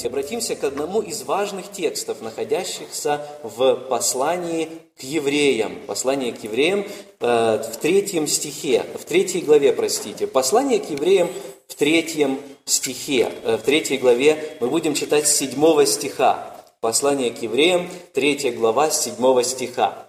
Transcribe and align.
Давайте 0.00 0.18
обратимся 0.18 0.56
к 0.56 0.64
одному 0.64 1.02
из 1.02 1.24
важных 1.24 1.70
текстов, 1.70 2.22
находящихся 2.22 3.20
в 3.42 3.74
послании 3.90 4.70
к 4.98 5.02
евреям. 5.02 5.76
Послание 5.86 6.32
к 6.32 6.42
евреям 6.42 6.86
э, 7.20 7.62
в 7.70 7.76
третьем 7.76 8.26
стихе, 8.26 8.86
в 8.94 9.04
третьей 9.04 9.42
главе, 9.42 9.74
простите. 9.74 10.26
Послание 10.26 10.78
к 10.78 10.88
евреям 10.88 11.28
в 11.68 11.74
третьем 11.74 12.40
стихе. 12.64 13.30
Э, 13.44 13.58
в 13.58 13.62
третьей 13.62 13.98
главе 13.98 14.56
мы 14.60 14.70
будем 14.70 14.94
читать 14.94 15.28
с 15.28 15.36
седьмого 15.36 15.84
стиха. 15.84 16.56
Послание 16.80 17.30
к 17.30 17.42
евреям, 17.42 17.86
третья 18.14 18.52
глава, 18.52 18.88
седьмого 18.88 19.44
стиха. 19.44 20.06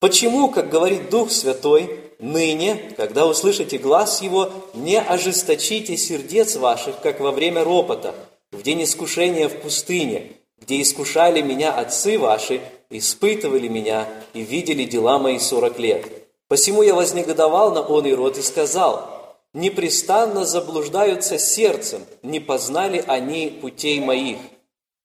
Почему, 0.00 0.48
как 0.48 0.68
говорит 0.68 1.10
Дух 1.10 1.30
Святой, 1.30 2.00
ныне, 2.18 2.92
когда 2.96 3.28
услышите 3.28 3.78
глаз 3.78 4.20
Его, 4.20 4.50
не 4.74 4.98
ожесточите 4.98 5.96
сердец 5.96 6.56
ваших, 6.56 7.00
как 7.00 7.20
во 7.20 7.30
время 7.30 7.62
ропота– 7.62 8.16
в 8.52 8.62
день 8.62 8.84
искушения 8.84 9.48
в 9.48 9.60
пустыне, 9.60 10.32
где 10.58 10.80
искушали 10.80 11.40
меня 11.40 11.72
отцы 11.72 12.18
ваши, 12.18 12.60
испытывали 12.90 13.68
меня 13.68 14.08
и 14.34 14.42
видели 14.42 14.84
дела 14.84 15.18
мои 15.18 15.38
сорок 15.38 15.78
лет. 15.78 16.06
Посему 16.48 16.82
я 16.82 16.94
вознегодовал 16.94 17.72
на 17.72 17.80
он 17.80 18.06
и 18.06 18.12
род 18.12 18.36
и 18.36 18.42
сказал, 18.42 19.38
непрестанно 19.52 20.44
заблуждаются 20.44 21.38
сердцем, 21.38 22.04
не 22.22 22.40
познали 22.40 23.04
они 23.06 23.48
путей 23.60 24.00
моих. 24.00 24.38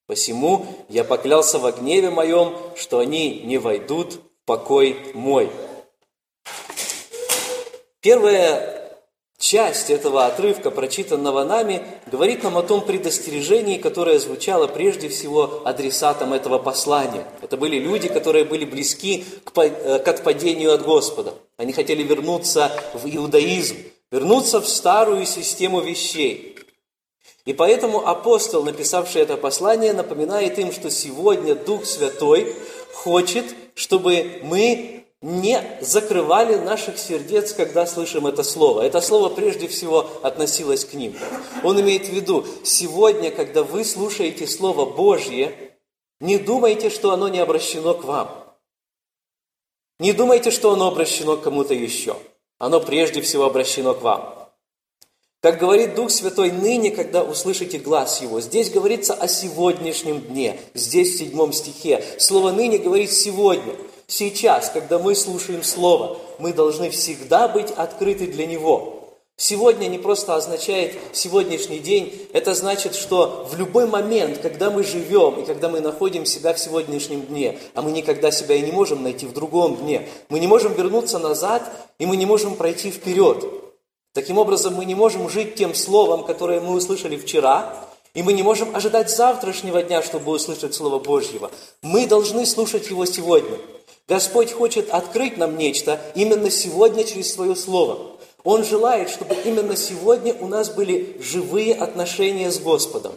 Посему 0.07 0.65
я 0.89 1.03
поклялся 1.03 1.59
во 1.59 1.71
гневе 1.71 2.09
моем, 2.09 2.55
что 2.75 2.99
они 2.99 3.41
не 3.41 3.57
войдут 3.57 4.13
в 4.13 4.45
покой 4.45 4.97
мой. 5.13 5.49
Первое 8.01 8.74
часть 9.37 9.89
этого 9.89 10.25
отрывка, 10.25 10.71
прочитанного 10.71 11.43
нами, 11.43 11.85
говорит 12.11 12.43
нам 12.43 12.57
о 12.57 12.63
том 12.63 12.81
предостережении, 12.81 13.77
которое 13.77 14.19
звучало 14.19 14.67
прежде 14.67 15.09
всего 15.09 15.61
адресатом 15.65 16.33
этого 16.33 16.57
послания. 16.57 17.25
Это 17.41 17.57
были 17.57 17.77
люди, 17.77 18.07
которые 18.07 18.45
были 18.45 18.65
близки 18.65 19.25
к, 19.43 19.57
э, 19.57 19.99
к 19.99 20.07
отпадению 20.07 20.73
от 20.73 20.83
Господа. 20.83 21.33
Они 21.57 21.73
хотели 21.73 22.03
вернуться 22.03 22.71
в 22.93 23.05
иудаизм, 23.07 23.75
вернуться 24.11 24.61
в 24.61 24.67
старую 24.67 25.25
систему 25.25 25.81
вещей. 25.81 26.55
И 27.45 27.53
поэтому 27.53 28.07
апостол, 28.07 28.63
написавший 28.63 29.21
это 29.21 29.37
послание, 29.37 29.93
напоминает 29.93 30.57
им, 30.57 30.71
что 30.71 30.89
сегодня 30.89 31.53
Дух 31.53 31.85
Святой 31.85 32.55
хочет, 32.91 33.45
чтобы 33.75 34.39
мы 34.41 34.94
не 35.25 35.59
закрывали 35.81 36.53
наших 36.53 36.99
сердец, 36.99 37.51
когда 37.51 37.87
слышим 37.87 38.27
это 38.27 38.43
слово. 38.43 38.83
Это 38.83 39.01
слово 39.01 39.29
прежде 39.29 39.67
всего 39.67 40.07
относилось 40.21 40.85
к 40.85 40.93
ним. 40.93 41.15
Он 41.63 41.81
имеет 41.81 42.05
в 42.05 42.11
виду, 42.11 42.45
сегодня, 42.63 43.31
когда 43.31 43.63
вы 43.63 43.83
слушаете 43.83 44.45
Слово 44.45 44.85
Божье, 44.85 45.77
не 46.19 46.37
думайте, 46.37 46.91
что 46.91 47.11
оно 47.11 47.27
не 47.27 47.39
обращено 47.39 47.95
к 47.95 48.03
вам. 48.03 48.55
Не 49.99 50.13
думайте, 50.13 50.51
что 50.51 50.71
оно 50.71 50.89
обращено 50.89 51.37
к 51.37 51.41
кому-то 51.41 51.73
еще. 51.73 52.15
Оно 52.59 52.79
прежде 52.79 53.21
всего 53.21 53.45
обращено 53.45 53.95
к 53.95 54.03
вам. 54.03 54.31
Как 55.41 55.57
говорит 55.57 55.95
Дух 55.95 56.11
Святой, 56.11 56.51
ныне, 56.51 56.91
когда 56.91 57.23
услышите 57.23 57.79
глаз 57.79 58.21
Его, 58.21 58.41
здесь 58.41 58.69
говорится 58.69 59.15
о 59.15 59.27
сегодняшнем 59.27 60.21
дне, 60.21 60.59
здесь 60.75 61.15
в 61.15 61.17
седьмом 61.17 61.51
стихе. 61.51 62.03
Слово 62.19 62.51
«ныне» 62.51 62.77
говорит 62.77 63.11
«сегодня». 63.11 63.73
Сейчас, 64.07 64.69
когда 64.69 64.99
мы 64.99 65.15
слушаем 65.15 65.63
Слово, 65.63 66.17
мы 66.37 66.53
должны 66.53 66.91
всегда 66.91 67.47
быть 67.47 67.71
открыты 67.71 68.27
для 68.27 68.45
Него. 68.45 68.91
Сегодня 69.37 69.87
не 69.87 69.97
просто 69.97 70.35
означает 70.35 70.95
сегодняшний 71.11 71.79
день, 71.79 72.27
это 72.31 72.53
значит, 72.53 72.95
что 72.95 73.45
в 73.51 73.57
любой 73.57 73.85
момент, 73.85 74.37
когда 74.37 74.69
мы 74.69 74.83
живем 74.83 75.41
и 75.41 75.45
когда 75.45 75.67
мы 75.67 75.81
находим 75.81 76.25
себя 76.25 76.53
в 76.53 76.59
сегодняшнем 76.59 77.23
дне, 77.23 77.59
а 77.73 77.81
мы 77.81 77.91
никогда 77.91 78.31
себя 78.31 78.55
и 78.55 78.61
не 78.61 78.71
можем 78.71 79.03
найти 79.03 79.25
в 79.25 79.33
другом 79.33 79.75
дне, 79.75 80.07
мы 80.29 80.39
не 80.39 80.47
можем 80.47 80.73
вернуться 80.73 81.19
назад 81.19 81.69
и 81.99 82.05
мы 82.05 82.15
не 82.15 82.25
можем 82.25 82.55
пройти 82.55 82.91
вперед. 82.91 83.43
Таким 84.13 84.37
образом, 84.37 84.75
мы 84.75 84.85
не 84.85 84.95
можем 84.95 85.27
жить 85.27 85.55
тем 85.55 85.75
словом, 85.75 86.23
которое 86.23 86.61
мы 86.61 86.73
услышали 86.73 87.17
вчера, 87.17 87.75
и 88.13 88.23
мы 88.23 88.31
не 88.31 88.43
можем 88.43 88.73
ожидать 88.73 89.09
завтрашнего 89.09 89.83
дня, 89.83 90.01
чтобы 90.01 90.31
услышать 90.31 90.73
Слово 90.73 90.99
Божьего. 90.99 91.51
Мы 91.81 92.07
должны 92.07 92.45
слушать 92.45 92.89
его 92.89 93.05
сегодня– 93.05 93.57
Господь 94.07 94.51
хочет 94.51 94.89
открыть 94.89 95.37
нам 95.37 95.57
нечто 95.57 95.99
именно 96.13 96.49
сегодня 96.49 97.03
через 97.03 97.33
Свое 97.33 97.55
Слово. 97.55 98.17
Он 98.43 98.63
желает, 98.63 99.09
чтобы 99.09 99.35
именно 99.43 99.75
сегодня 99.75 100.35
у 100.35 100.47
нас 100.47 100.69
были 100.69 101.17
живые 101.19 101.73
отношения 101.73 102.51
с 102.51 102.59
Господом. 102.59 103.13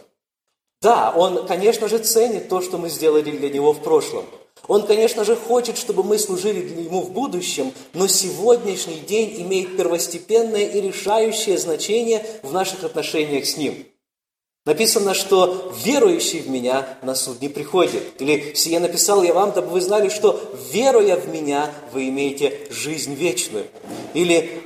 Да, 0.81 1.13
Он, 1.15 1.45
конечно 1.45 1.87
же, 1.87 1.99
ценит 1.99 2.49
то, 2.49 2.61
что 2.61 2.77
мы 2.77 2.89
сделали 2.89 3.29
для 3.29 3.49
Него 3.49 3.73
в 3.73 3.83
прошлом. 3.83 4.25
Он, 4.67 4.85
конечно 4.85 5.23
же, 5.23 5.35
хочет, 5.35 5.77
чтобы 5.77 6.03
мы 6.03 6.17
служили 6.17 6.61
для 6.61 6.83
Ему 6.83 7.01
в 7.01 7.11
будущем, 7.11 7.71
но 7.93 8.07
сегодняшний 8.07 8.99
день 8.99 9.41
имеет 9.41 9.77
первостепенное 9.77 10.65
и 10.65 10.81
решающее 10.81 11.57
значение 11.57 12.25
в 12.41 12.51
наших 12.51 12.83
отношениях 12.83 13.45
с 13.45 13.57
Ним. 13.57 13.85
Написано, 14.69 15.15
что 15.15 15.73
верующий 15.83 16.41
в 16.41 16.49
меня 16.51 16.87
на 17.01 17.15
суд 17.15 17.41
не 17.41 17.49
приходит. 17.49 18.21
Или 18.21 18.53
«Сие 18.53 18.79
написал 18.79 19.23
я 19.23 19.33
вам, 19.33 19.51
дабы 19.51 19.69
вы 19.69 19.81
знали, 19.81 20.09
что 20.09 20.39
веруя 20.71 21.15
в 21.15 21.27
меня, 21.27 21.73
вы 21.91 22.09
имеете 22.09 22.67
жизнь 22.69 23.15
вечную». 23.15 23.65
Или 24.13 24.61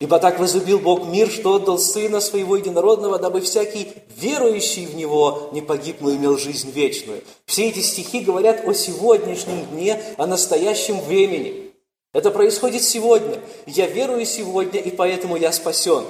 «Ибо 0.00 0.20
так 0.20 0.40
возлюбил 0.40 0.78
Бог 0.78 1.04
мир, 1.04 1.28
что 1.28 1.56
отдал 1.56 1.78
Сына 1.78 2.20
Своего 2.20 2.56
Единородного, 2.56 3.18
дабы 3.18 3.42
всякий 3.42 3.88
верующий 4.16 4.86
в 4.86 4.94
Него 4.94 5.50
не 5.52 5.60
погиб, 5.60 5.96
но 6.00 6.14
имел 6.14 6.38
жизнь 6.38 6.70
вечную». 6.70 7.20
Все 7.44 7.68
эти 7.68 7.80
стихи 7.80 8.20
говорят 8.20 8.66
о 8.66 8.72
сегодняшнем 8.72 9.66
дне, 9.66 10.02
о 10.16 10.26
настоящем 10.26 10.98
времени. 10.98 11.74
Это 12.14 12.30
происходит 12.30 12.82
сегодня. 12.82 13.38
Я 13.66 13.86
верую 13.86 14.24
сегодня, 14.24 14.80
и 14.80 14.90
поэтому 14.90 15.36
я 15.36 15.52
спасен. 15.52 16.04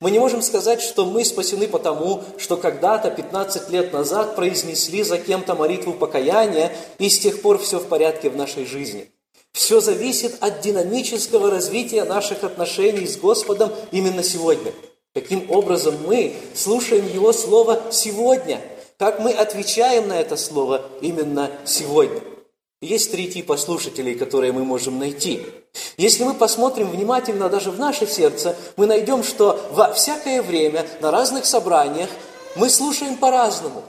Мы 0.00 0.10
не 0.10 0.18
можем 0.18 0.40
сказать, 0.40 0.80
что 0.80 1.04
мы 1.04 1.26
спасены 1.26 1.68
потому, 1.68 2.24
что 2.38 2.56
когда-то, 2.56 3.10
15 3.10 3.68
лет 3.68 3.92
назад, 3.92 4.34
произнесли 4.34 5.02
за 5.02 5.18
кем-то 5.18 5.54
молитву 5.54 5.92
покаяния, 5.92 6.72
и 6.98 7.10
с 7.10 7.18
тех 7.18 7.42
пор 7.42 7.58
все 7.58 7.78
в 7.78 7.86
порядке 7.86 8.30
в 8.30 8.36
нашей 8.36 8.64
жизни. 8.64 9.10
Все 9.52 9.80
зависит 9.80 10.36
от 10.40 10.62
динамического 10.62 11.50
развития 11.50 12.04
наших 12.04 12.44
отношений 12.44 13.06
с 13.06 13.18
Господом 13.18 13.70
именно 13.92 14.22
сегодня. 14.22 14.72
Каким 15.12 15.50
образом 15.50 15.94
мы 16.06 16.34
слушаем 16.54 17.06
Его 17.06 17.34
Слово 17.34 17.82
сегодня? 17.90 18.62
Как 18.96 19.20
мы 19.20 19.32
отвечаем 19.32 20.08
на 20.08 20.18
это 20.18 20.38
Слово 20.38 20.82
именно 21.02 21.50
сегодня? 21.66 22.20
Есть 22.80 23.12
три 23.12 23.30
типа 23.30 23.58
слушателей, 23.58 24.14
которые 24.14 24.52
мы 24.52 24.64
можем 24.64 24.98
найти. 24.98 25.42
Если 25.98 26.24
мы 26.24 26.32
посмотрим 26.32 26.90
внимательно 26.90 27.50
даже 27.50 27.70
в 27.70 27.78
наше 27.78 28.06
сердце, 28.06 28.56
мы 28.78 28.86
найдем, 28.86 29.22
что 29.22 29.60
во 29.72 29.92
всякое 29.92 30.40
время 30.40 30.86
на 31.02 31.10
разных 31.10 31.44
собраниях 31.44 32.08
мы 32.56 32.70
слушаем 32.70 33.16
по-разному. 33.18 33.82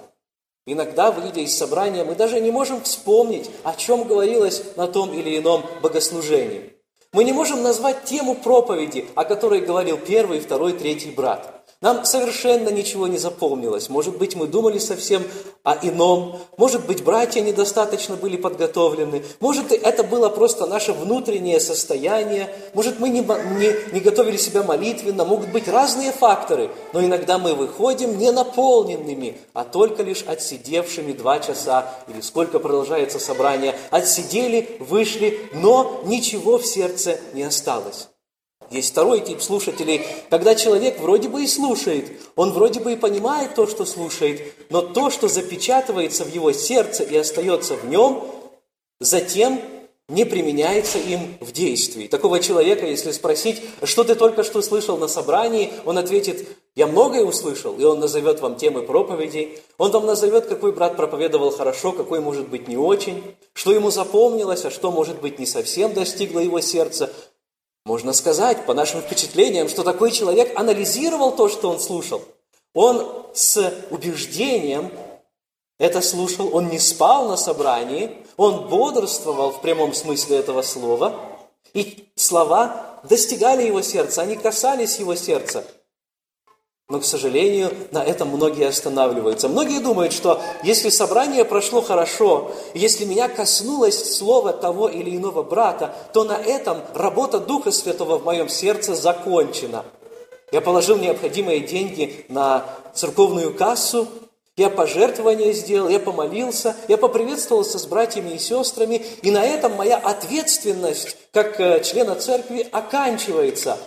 Иногда, 0.67 1.11
выйдя 1.11 1.39
из 1.39 1.57
собрания, 1.57 2.03
мы 2.03 2.15
даже 2.15 2.41
не 2.41 2.51
можем 2.51 2.81
вспомнить, 2.83 3.49
о 3.63 3.75
чем 3.75 4.03
говорилось 4.03 4.61
на 4.75 4.87
том 4.87 5.13
или 5.13 5.37
ином 5.37 5.65
богослужении. 5.81 6.73
Мы 7.13 7.23
не 7.23 7.31
можем 7.31 7.63
назвать 7.63 8.03
тему 8.03 8.35
проповеди, 8.35 9.07
о 9.15 9.23
которой 9.23 9.61
говорил 9.61 9.97
первый, 9.97 10.41
второй, 10.41 10.73
третий 10.73 11.11
брат. 11.11 11.60
Нам 11.81 12.05
совершенно 12.05 12.69
ничего 12.69 13.07
не 13.07 13.17
запомнилось. 13.17 13.89
Может 13.89 14.19
быть, 14.19 14.35
мы 14.35 14.45
думали 14.45 14.77
совсем 14.77 15.23
о 15.63 15.75
ином. 15.81 16.37
Может 16.55 16.85
быть, 16.85 17.03
братья 17.03 17.41
недостаточно 17.41 18.15
были 18.15 18.37
подготовлены. 18.37 19.23
Может, 19.39 19.71
это 19.71 20.03
было 20.03 20.29
просто 20.29 20.67
наше 20.67 20.93
внутреннее 20.93 21.59
состояние. 21.59 22.53
Может, 22.75 22.99
мы 22.99 23.09
не, 23.09 23.21
не, 23.21 23.93
не 23.93 23.99
готовили 23.99 24.37
себя 24.37 24.61
молитвенно. 24.61 25.25
Могут 25.25 25.49
быть 25.49 25.67
разные 25.67 26.11
факторы. 26.11 26.69
Но 26.93 27.03
иногда 27.03 27.39
мы 27.39 27.55
выходим 27.55 28.15
не 28.19 28.31
наполненными, 28.31 29.39
а 29.53 29.63
только 29.63 30.03
лишь 30.03 30.21
отсидевшими 30.21 31.13
два 31.13 31.39
часа 31.39 31.95
или 32.07 32.21
сколько 32.21 32.59
продолжается 32.59 33.17
собрание. 33.17 33.73
Отсидели, 33.89 34.77
вышли, 34.79 35.49
но 35.55 36.01
ничего 36.05 36.59
в 36.59 36.65
сердце 36.67 37.19
не 37.33 37.41
осталось. 37.41 38.10
Есть 38.71 38.91
второй 38.91 39.19
тип 39.19 39.41
слушателей, 39.41 40.01
когда 40.29 40.55
человек 40.55 40.99
вроде 40.99 41.27
бы 41.27 41.43
и 41.43 41.47
слушает, 41.47 42.09
он 42.37 42.53
вроде 42.53 42.79
бы 42.79 42.93
и 42.93 42.95
понимает 42.95 43.53
то, 43.53 43.67
что 43.67 43.85
слушает, 43.85 44.41
но 44.69 44.81
то, 44.81 45.09
что 45.09 45.27
запечатывается 45.27 46.23
в 46.23 46.33
его 46.33 46.53
сердце 46.53 47.03
и 47.03 47.17
остается 47.17 47.75
в 47.75 47.85
нем, 47.85 48.23
затем 49.01 49.61
не 50.07 50.25
применяется 50.25 50.97
им 50.97 51.37
в 51.39 51.51
действии. 51.51 52.07
Такого 52.07 52.39
человека, 52.39 52.85
если 52.85 53.11
спросить, 53.11 53.61
что 53.83 54.03
ты 54.03 54.15
только 54.15 54.43
что 54.43 54.61
слышал 54.61 54.97
на 54.97 55.07
собрании, 55.07 55.71
он 55.85 55.97
ответит, 55.97 56.47
я 56.75 56.87
многое 56.87 57.23
услышал, 57.23 57.75
и 57.77 57.83
он 57.83 57.99
назовет 57.99 58.41
вам 58.41 58.55
темы 58.55 58.83
проповедей, 58.83 59.59
он 59.77 59.91
вам 59.91 60.05
назовет, 60.05 60.47
какой 60.47 60.73
брат 60.73 60.97
проповедовал 60.97 61.51
хорошо, 61.51 61.91
какой, 61.91 62.19
может 62.19 62.49
быть, 62.49 62.67
не 62.67 62.77
очень, 62.77 63.23
что 63.53 63.73
ему 63.73 63.89
запомнилось, 63.89 64.65
а 64.65 64.71
что, 64.71 64.91
может 64.91 65.21
быть, 65.21 65.39
не 65.39 65.45
совсем 65.45 65.93
достигло 65.93 66.39
его 66.39 66.59
сердца. 66.59 67.11
Можно 67.91 68.13
сказать, 68.13 68.65
по 68.65 68.73
нашим 68.73 69.01
впечатлениям, 69.01 69.67
что 69.67 69.83
такой 69.83 70.11
человек 70.11 70.57
анализировал 70.57 71.35
то, 71.35 71.49
что 71.49 71.69
он 71.69 71.81
слушал. 71.81 72.21
Он 72.73 73.25
с 73.33 73.73
убеждением 73.89 74.93
это 75.77 75.99
слушал, 75.99 76.55
он 76.55 76.69
не 76.69 76.79
спал 76.79 77.27
на 77.27 77.35
собрании, 77.35 78.15
он 78.37 78.69
бодрствовал 78.69 79.51
в 79.51 79.59
прямом 79.59 79.93
смысле 79.93 80.37
этого 80.37 80.61
слова, 80.61 81.19
и 81.73 82.07
слова 82.15 83.01
достигали 83.03 83.63
его 83.63 83.81
сердца, 83.81 84.21
они 84.21 84.37
касались 84.37 84.97
его 84.97 85.15
сердца. 85.15 85.65
Но, 86.91 86.99
к 86.99 87.05
сожалению, 87.05 87.71
на 87.91 88.03
этом 88.03 88.27
многие 88.27 88.67
останавливаются. 88.67 89.47
Многие 89.47 89.79
думают, 89.79 90.11
что 90.11 90.41
если 90.61 90.89
собрание 90.89 91.45
прошло 91.45 91.81
хорошо, 91.81 92.51
если 92.73 93.05
меня 93.05 93.29
коснулось 93.29 94.17
слова 94.17 94.51
того 94.51 94.89
или 94.89 95.15
иного 95.15 95.41
брата, 95.41 95.95
то 96.11 96.25
на 96.25 96.33
этом 96.33 96.81
работа 96.93 97.39
Духа 97.39 97.71
Святого 97.71 98.17
в 98.17 98.25
моем 98.25 98.49
сердце 98.49 98.93
закончена. 98.93 99.85
Я 100.51 100.59
положил 100.59 100.97
необходимые 100.97 101.61
деньги 101.61 102.25
на 102.27 102.65
церковную 102.93 103.53
кассу, 103.53 104.09
я 104.57 104.69
пожертвование 104.69 105.53
сделал, 105.53 105.87
я 105.87 105.99
помолился, 105.99 106.75
я 106.89 106.97
поприветствовался 106.97 107.79
с 107.79 107.85
братьями 107.85 108.31
и 108.31 108.37
сестрами, 108.37 109.01
и 109.21 109.31
на 109.31 109.45
этом 109.45 109.75
моя 109.75 109.95
ответственность 109.95 111.15
как 111.31 111.57
э, 111.61 111.81
члена 111.85 112.15
церкви 112.15 112.67
оканчивается. 112.69 113.77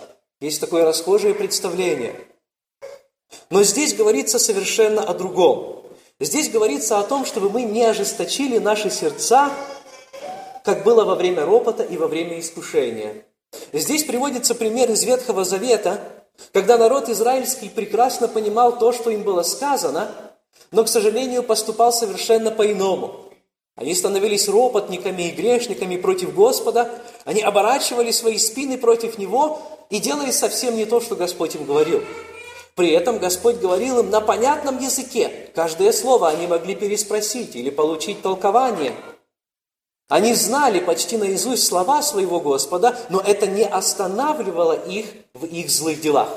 Есть 0.41 0.59
такое 0.59 0.85
расхожее 0.85 1.35
представление. 1.35 2.15
Но 3.49 3.63
здесь 3.63 3.93
говорится 3.93 4.39
совершенно 4.39 5.01
о 5.01 5.13
другом. 5.13 5.83
Здесь 6.19 6.49
говорится 6.49 6.99
о 6.99 7.03
том, 7.03 7.25
чтобы 7.25 7.49
мы 7.49 7.63
не 7.63 7.83
ожесточили 7.83 8.57
наши 8.57 8.89
сердца, 8.89 9.51
как 10.63 10.83
было 10.83 11.03
во 11.03 11.15
время 11.15 11.45
ропота 11.45 11.83
и 11.83 11.97
во 11.97 12.07
время 12.07 12.39
искушения. 12.39 13.25
Здесь 13.73 14.03
приводится 14.03 14.55
пример 14.55 14.91
из 14.91 15.03
Ветхого 15.03 15.43
Завета, 15.43 16.01
когда 16.51 16.77
народ 16.77 17.09
израильский 17.09 17.69
прекрасно 17.69 18.27
понимал 18.27 18.77
то, 18.77 18.91
что 18.91 19.09
им 19.09 19.23
было 19.23 19.43
сказано– 19.43 20.11
но, 20.71 20.83
к 20.83 20.89
сожалению, 20.89 21.43
поступал 21.43 21.93
совершенно 21.93 22.51
по-иному. 22.51 23.15
Они 23.75 23.93
становились 23.93 24.47
ропотниками 24.47 25.23
и 25.23 25.31
грешниками 25.31 25.97
против 25.97 26.33
Господа, 26.33 26.89
они 27.25 27.41
оборачивали 27.41 28.11
свои 28.11 28.37
спины 28.37 28.77
против 28.77 29.17
Него 29.17 29.61
и 29.89 29.99
делали 29.99 30.31
совсем 30.31 30.75
не 30.75 30.85
то, 30.85 31.01
что 31.01 31.15
Господь 31.15 31.55
им 31.55 31.65
говорил. 31.65 32.03
При 32.75 32.91
этом 32.91 33.19
Господь 33.19 33.57
говорил 33.57 33.99
им 33.99 34.09
на 34.09 34.21
понятном 34.21 34.79
языке. 34.79 35.49
Каждое 35.55 35.91
слово 35.91 36.29
они 36.29 36.45
могли 36.47 36.75
переспросить 36.75 37.55
или 37.55 37.69
получить 37.69 38.21
толкование. 38.21 38.93
Они 40.09 40.33
знали 40.33 40.79
почти 40.79 41.17
наизусть 41.17 41.65
слова 41.65 42.01
своего 42.01 42.39
Господа, 42.39 42.97
но 43.09 43.19
это 43.21 43.47
не 43.47 43.65
останавливало 43.65 44.73
их 44.73 45.07
в 45.33 45.45
их 45.45 45.69
злых 45.69 46.01
делах. 46.01 46.29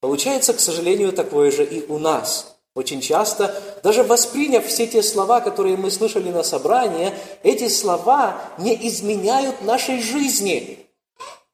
Получается, 0.00 0.54
к 0.54 0.60
сожалению, 0.60 1.12
такое 1.12 1.50
же 1.50 1.64
и 1.64 1.84
у 1.86 1.98
нас– 1.98 2.48
очень 2.74 3.02
часто, 3.02 3.54
даже 3.82 4.02
восприняв 4.02 4.66
все 4.66 4.86
те 4.86 5.02
слова, 5.02 5.40
которые 5.40 5.76
мы 5.76 5.90
слышали 5.90 6.30
на 6.30 6.42
собрании, 6.42 7.12
эти 7.42 7.68
слова 7.68 8.40
не 8.58 8.74
изменяют 8.88 9.60
нашей 9.62 10.00
жизни. 10.00 10.86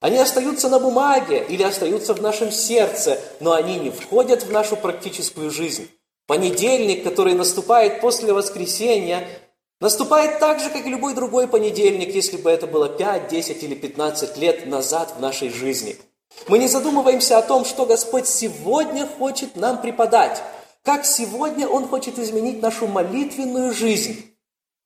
Они 0.01 0.19
остаются 0.19 0.69
на 0.69 0.79
бумаге 0.79 1.45
или 1.49 1.63
остаются 1.63 2.15
в 2.15 2.23
нашем 2.23 2.53
сердце, 2.53 3.21
но 3.41 3.53
они 3.53 3.79
не 3.79 3.91
входят 3.91 4.45
в 4.45 4.53
нашу 4.53 4.77
практическую 4.77 5.51
жизнь. 5.51 5.89
Понедельник, 6.27 7.03
который 7.05 7.35
наступает 7.35 8.01
после 8.01 8.33
воскресения, 8.33 9.27
наступает 9.81 10.39
так 10.39 10.61
же, 10.61 10.71
как 10.71 10.87
и 10.87 10.91
любой 10.91 11.15
другой 11.15 11.49
понедельник, 11.49 12.15
если 12.15 12.37
бы 12.37 12.51
это 12.51 12.67
было 12.67 12.89
5, 12.89 13.29
10 13.29 13.63
или 13.63 13.75
15 13.75 14.37
лет 14.37 14.67
назад 14.67 15.15
в 15.17 15.21
нашей 15.21 15.51
жизни. 15.51 15.97
Мы 16.47 16.59
не 16.59 16.69
задумываемся 16.69 17.39
о 17.39 17.43
том, 17.43 17.65
что 17.65 17.87
Господь 17.87 18.29
сегодня 18.29 19.07
хочет 19.07 19.57
нам 19.57 19.81
преподать– 19.81 20.43
как 20.89 21.05
сегодня 21.05 21.69
Он 21.69 21.87
хочет 21.87 22.19
изменить 22.19 22.63
нашу 22.63 22.87
молитвенную 22.87 23.75
жизнь. 23.75 24.25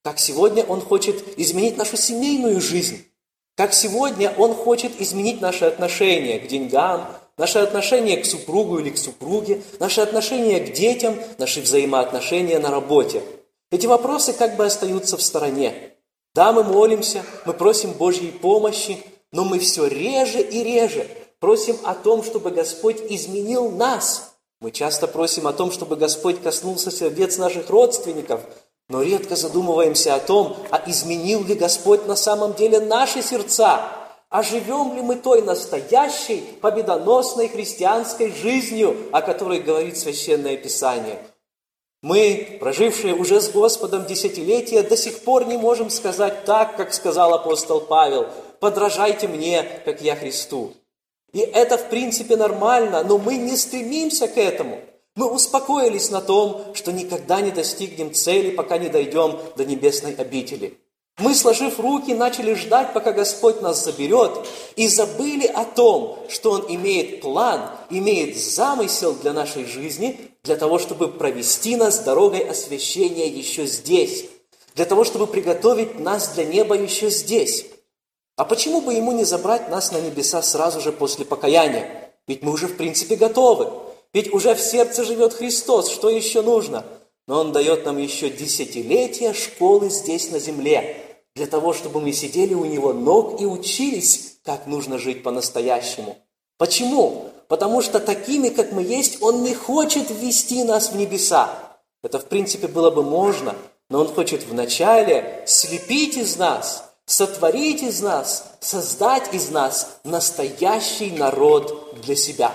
Как 0.03 0.19
сегодня 0.19 0.65
Он 0.65 0.81
хочет 0.81 1.39
изменить 1.39 1.77
нашу 1.77 1.97
семейную 1.97 2.61
жизнь. 2.61 3.07
Как 3.57 3.75
сегодня 3.75 4.33
Он 4.39 4.55
хочет 4.55 5.01
изменить 5.01 5.41
наши 5.41 5.65
отношения 5.65 6.39
к 6.39 6.49
деньгам, 6.49 7.07
наши 7.37 7.59
отношения 7.59 8.17
к 8.17 8.25
супругу 8.25 8.79
или 8.79 8.91
к 8.91 8.99
супруге, 8.99 9.63
наши 9.79 10.01
отношения 10.01 10.61
к 10.61 10.73
детям, 10.73 11.19
наши 11.39 11.61
взаимоотношения 11.61 12.59
на 12.59 12.71
работе. 12.71 13.23
Эти 13.71 13.87
вопросы 13.87 14.33
как 14.33 14.57
бы 14.57 14.65
остаются 14.65 15.17
в 15.17 15.23
стороне. 15.23 15.93
Да, 16.35 16.53
мы 16.53 16.65
молимся, 16.65 17.23
мы 17.45 17.53
просим 17.53 17.93
Божьей 17.93 18.33
помощи, 18.33 18.99
но 19.33 19.45
мы 19.45 19.59
все 19.59 19.87
реже 19.87 20.41
и 20.41 20.63
реже 20.63 21.07
просим 21.41 21.77
о 21.85 21.95
том, 21.95 22.23
чтобы 22.23 22.51
Господь 22.51 23.01
изменил 23.09 23.71
нас– 23.71 24.29
мы 24.63 24.71
часто 24.71 25.09
просим 25.09 25.49
о 25.49 25.53
том, 25.53 25.73
чтобы 25.73 25.97
Господь 25.97 26.41
коснулся 26.41 26.93
сердец 26.93 27.37
наших 27.37 27.69
родственников, 27.69 28.43
но 28.93 29.01
редко 29.01 29.37
задумываемся 29.37 30.15
о 30.15 30.21
том, 30.21 30.55
а 30.71 30.83
изменил 30.87 31.43
ли 31.45 31.55
Господь 31.55 32.07
на 32.07 32.15
самом 32.15 32.53
деле 32.53 32.79
наши 32.79 33.23
сердца, 33.23 33.89
а 34.29 34.43
живем 34.43 34.95
ли 34.95 35.01
мы 35.01 35.17
той 35.17 35.41
настоящей 35.41 36.43
победоносной 36.61 37.49
христианской 37.49 38.31
жизнью, 38.31 38.95
о 39.11 39.23
которой 39.23 39.61
говорит 39.61 39.97
Священное 39.97 40.59
Писание. 40.59 41.19
Мы, 42.03 42.59
прожившие 42.61 43.15
уже 43.15 43.41
с 43.41 43.49
Господом 43.49 44.05
десятилетия, 44.05 44.83
до 44.83 44.99
сих 44.99 45.21
пор 45.21 45.47
не 45.47 45.57
можем 45.57 45.89
сказать 45.89 46.45
так, 46.45 46.77
как 46.77 46.93
сказал 46.93 47.33
апостол 47.33 47.81
Павел, 47.81 48.27
«Подражайте 48.61 49.27
мне, 49.27 49.67
как 49.87 50.03
я 50.03 50.17
Христу». 50.17 50.75
И 51.33 51.39
это, 51.41 51.79
в 51.79 51.89
принципе, 51.89 52.37
нормально, 52.37 53.03
но 53.05 53.17
мы 53.17 53.37
не 53.37 53.57
стремимся 53.57 54.29
к 54.29 54.37
этому. 54.37 54.81
Мы 55.15 55.31
успокоились 55.31 56.11
на 56.11 56.21
том, 56.21 56.75
что 56.75 56.91
никогда 56.91 57.41
не 57.41 57.51
достигнем 57.51 58.15
цели, 58.15 58.51
пока 58.51 58.79
не 58.79 58.89
дойдем 58.89 59.39
до 59.57 59.65
небесной 59.65 60.15
обители. 60.15 60.79
Мы, 61.19 61.35
сложив 61.35 61.79
руки, 61.79 62.15
начали 62.15 62.55
ждать, 62.55 62.95
пока 62.95 63.13
Господь 63.13 63.61
нас 63.61 63.85
заберет, 63.85 64.47
и 64.77 64.89
забыли 64.89 65.47
о 65.47 65.65
том, 65.65 66.19
что 66.31 66.53
Он 66.53 66.65
имеет 66.69 67.21
план, 67.21 67.71
имеет 67.91 68.39
замысел 68.39 69.13
для 69.13 69.35
нашей 69.35 69.67
жизни, 69.67 70.31
для 70.43 70.57
того, 70.57 70.79
чтобы 70.79 71.09
провести 71.09 71.77
нас 71.77 71.99
дорогой 71.99 72.41
освящения 72.41 73.27
еще 73.27 73.67
здесь, 73.67 74.25
для 74.75 74.87
того, 74.87 75.05
чтобы 75.05 75.27
приготовить 75.27 76.01
нас 76.01 76.29
для 76.29 76.47
неба 76.47 76.75
еще 76.75 77.11
здесь. 77.11 77.67
А 78.37 78.47
почему 78.47 78.81
бы 78.81 78.95
ему 78.95 79.13
не 79.13 79.25
забрать 79.25 79.69
нас 79.69 79.93
на 79.93 80.01
небеса 80.01 80.41
сразу 80.41 80.81
же 80.81 80.91
после 80.93 81.27
покаяния? 81.27 82.11
Ведь 82.27 82.43
мы 82.43 82.53
уже 82.53 82.69
в 82.69 82.77
принципе 82.79 83.17
готовы. 83.17 83.82
Ведь 84.15 84.33
уже 84.33 84.55
в 84.55 84.61
сердце 84.61 85.05
живет 85.05 85.33
Христос. 85.33 85.91
Что 85.91 86.11
еще 86.11 86.43
нужно? 86.43 86.85
Но 87.27 87.41
Он 87.41 87.53
дает 87.53 87.85
нам 87.87 87.99
еще 87.99 88.31
десятилетия 88.31 89.33
школы 89.33 89.91
здесь 89.91 90.31
на 90.31 90.39
земле, 90.39 90.97
для 91.35 91.47
того, 91.47 91.73
чтобы 91.73 92.01
мы 92.01 92.13
сидели 92.13 92.53
у 92.55 92.65
Него 92.65 92.93
ног 92.93 93.41
и 93.41 93.47
учились, 93.47 94.39
как 94.45 94.67
нужно 94.67 94.99
жить 94.99 95.23
по-настоящему. 95.23 96.19
Почему? 96.59 97.31
Потому 97.49 97.81
что 97.81 98.01
такими, 98.01 98.49
как 98.49 98.73
мы 98.73 98.83
есть, 98.83 99.23
Он 99.23 99.43
не 99.43 99.55
хочет 99.55 100.11
ввести 100.11 100.65
нас 100.65 100.91
в 100.91 100.97
небеса. 100.97 101.79
Это, 102.03 102.19
в 102.19 102.27
принципе, 102.27 102.67
было 102.67 102.91
бы 102.91 103.03
можно, 103.03 103.55
но 103.89 104.01
Он 104.01 104.09
хочет 104.09 104.45
вначале 104.45 105.43
слепить 105.47 106.17
из 106.17 106.37
нас– 106.37 106.85
сотворить 107.07 107.83
из 107.83 108.01
нас, 108.01 108.53
создать 108.61 109.35
из 109.35 109.51
нас 109.51 109.99
настоящий 110.05 111.11
народ 111.11 112.01
для 112.03 112.17
себя. 112.17 112.53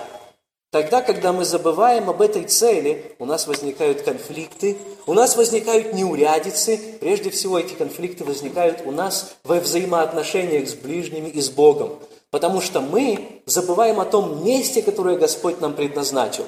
Тогда, 0.70 1.00
когда 1.00 1.32
мы 1.32 1.46
забываем 1.46 2.10
об 2.10 2.20
этой 2.20 2.44
цели, 2.44 3.16
у 3.18 3.24
нас 3.24 3.46
возникают 3.46 4.02
конфликты, 4.02 4.76
у 5.06 5.14
нас 5.14 5.34
возникают 5.34 5.94
неурядицы. 5.94 6.78
Прежде 7.00 7.30
всего, 7.30 7.58
эти 7.58 7.72
конфликты 7.72 8.24
возникают 8.24 8.82
у 8.84 8.90
нас 8.90 9.32
во 9.44 9.60
взаимоотношениях 9.60 10.68
с 10.68 10.74
ближними 10.74 11.30
и 11.30 11.40
с 11.40 11.48
Богом. 11.48 11.98
Потому 12.30 12.60
что 12.60 12.82
мы 12.82 13.40
забываем 13.46 13.98
о 13.98 14.04
том 14.04 14.44
месте, 14.44 14.82
которое 14.82 15.16
Господь 15.16 15.58
нам 15.62 15.72
предназначил. 15.72 16.44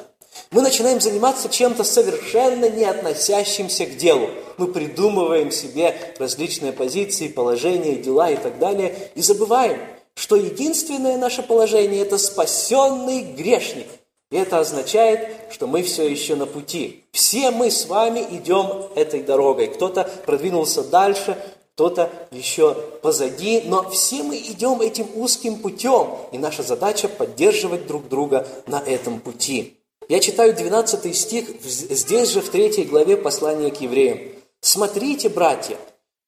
Мы 0.50 0.61
начинаем 0.61 1.00
заниматься 1.00 1.49
чем-то 1.49 1.83
совершенно 1.83 2.69
не 2.69 2.85
относящимся 2.85 3.87
к 3.87 3.97
делу. 3.97 4.29
Мы 4.59 4.69
придумываем 4.69 5.50
себе 5.50 5.97
различные 6.19 6.73
позиции, 6.73 7.29
положения, 7.29 7.97
дела 7.97 8.31
и 8.31 8.37
так 8.37 8.59
далее, 8.59 8.95
и 9.15 9.23
забываем, 9.23 9.81
что 10.15 10.37
единственное 10.37 11.17
наше 11.17 11.43
положение– 11.43 12.03
это 12.03 12.19
спасенный 12.19 13.23
грешник. 13.23 13.87
Это 14.30 14.60
означает, 14.60 15.28
что 15.50 15.66
мы 15.66 15.82
все 15.82 16.08
еще 16.08 16.37
на 16.37 16.46
пути. 16.46 17.02
Все 17.10 17.50
мы 17.50 17.70
с 17.70 17.87
вами 17.87 18.25
идем 18.30 18.87
этой 18.94 19.22
дорогой. 19.25 19.66
Кто-то 19.66 20.08
продвинулся 20.25 20.84
дальше, 20.84 21.37
кто-то 21.75 22.10
еще 22.30 22.75
позади, 23.02 23.62
но 23.64 23.88
все 23.90 24.22
мы 24.22 24.37
идем 24.37 24.82
этим 24.82 25.08
узким 25.16 25.58
путем, 25.58 26.16
и 26.30 26.38
наша 26.38 26.62
задача 26.62 27.08
поддерживать 27.08 27.88
друг 27.88 28.08
друга 28.08 28.46
на 28.66 28.78
этом 28.80 29.18
пути. 29.18 29.76
Я 30.08 30.20
читаю 30.20 30.54
12 30.54 31.16
стих 31.16 31.49
здесь 31.64 32.28
же 32.28 32.40
в 32.40 32.50
3 32.50 32.84
главе 32.84 33.16
послания 33.16 33.70
к 33.70 33.80
евреям. 33.80 34.18
«Смотрите, 34.60 35.28
братья, 35.28 35.76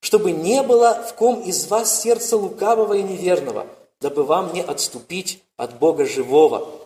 чтобы 0.01 0.33
не 0.33 0.63
было 0.63 1.05
в 1.09 1.15
ком 1.15 1.43
из 1.43 1.67
вас 1.67 2.03
сердца 2.03 2.37
лукавого 2.37 2.95
и 2.95 3.03
неверного, 3.03 3.67
дабы 4.01 4.25
вам 4.25 4.53
не 4.55 4.63
отступить 4.63 5.43
от 5.57 5.79
Бога 5.79 6.05
живого». 6.05 6.82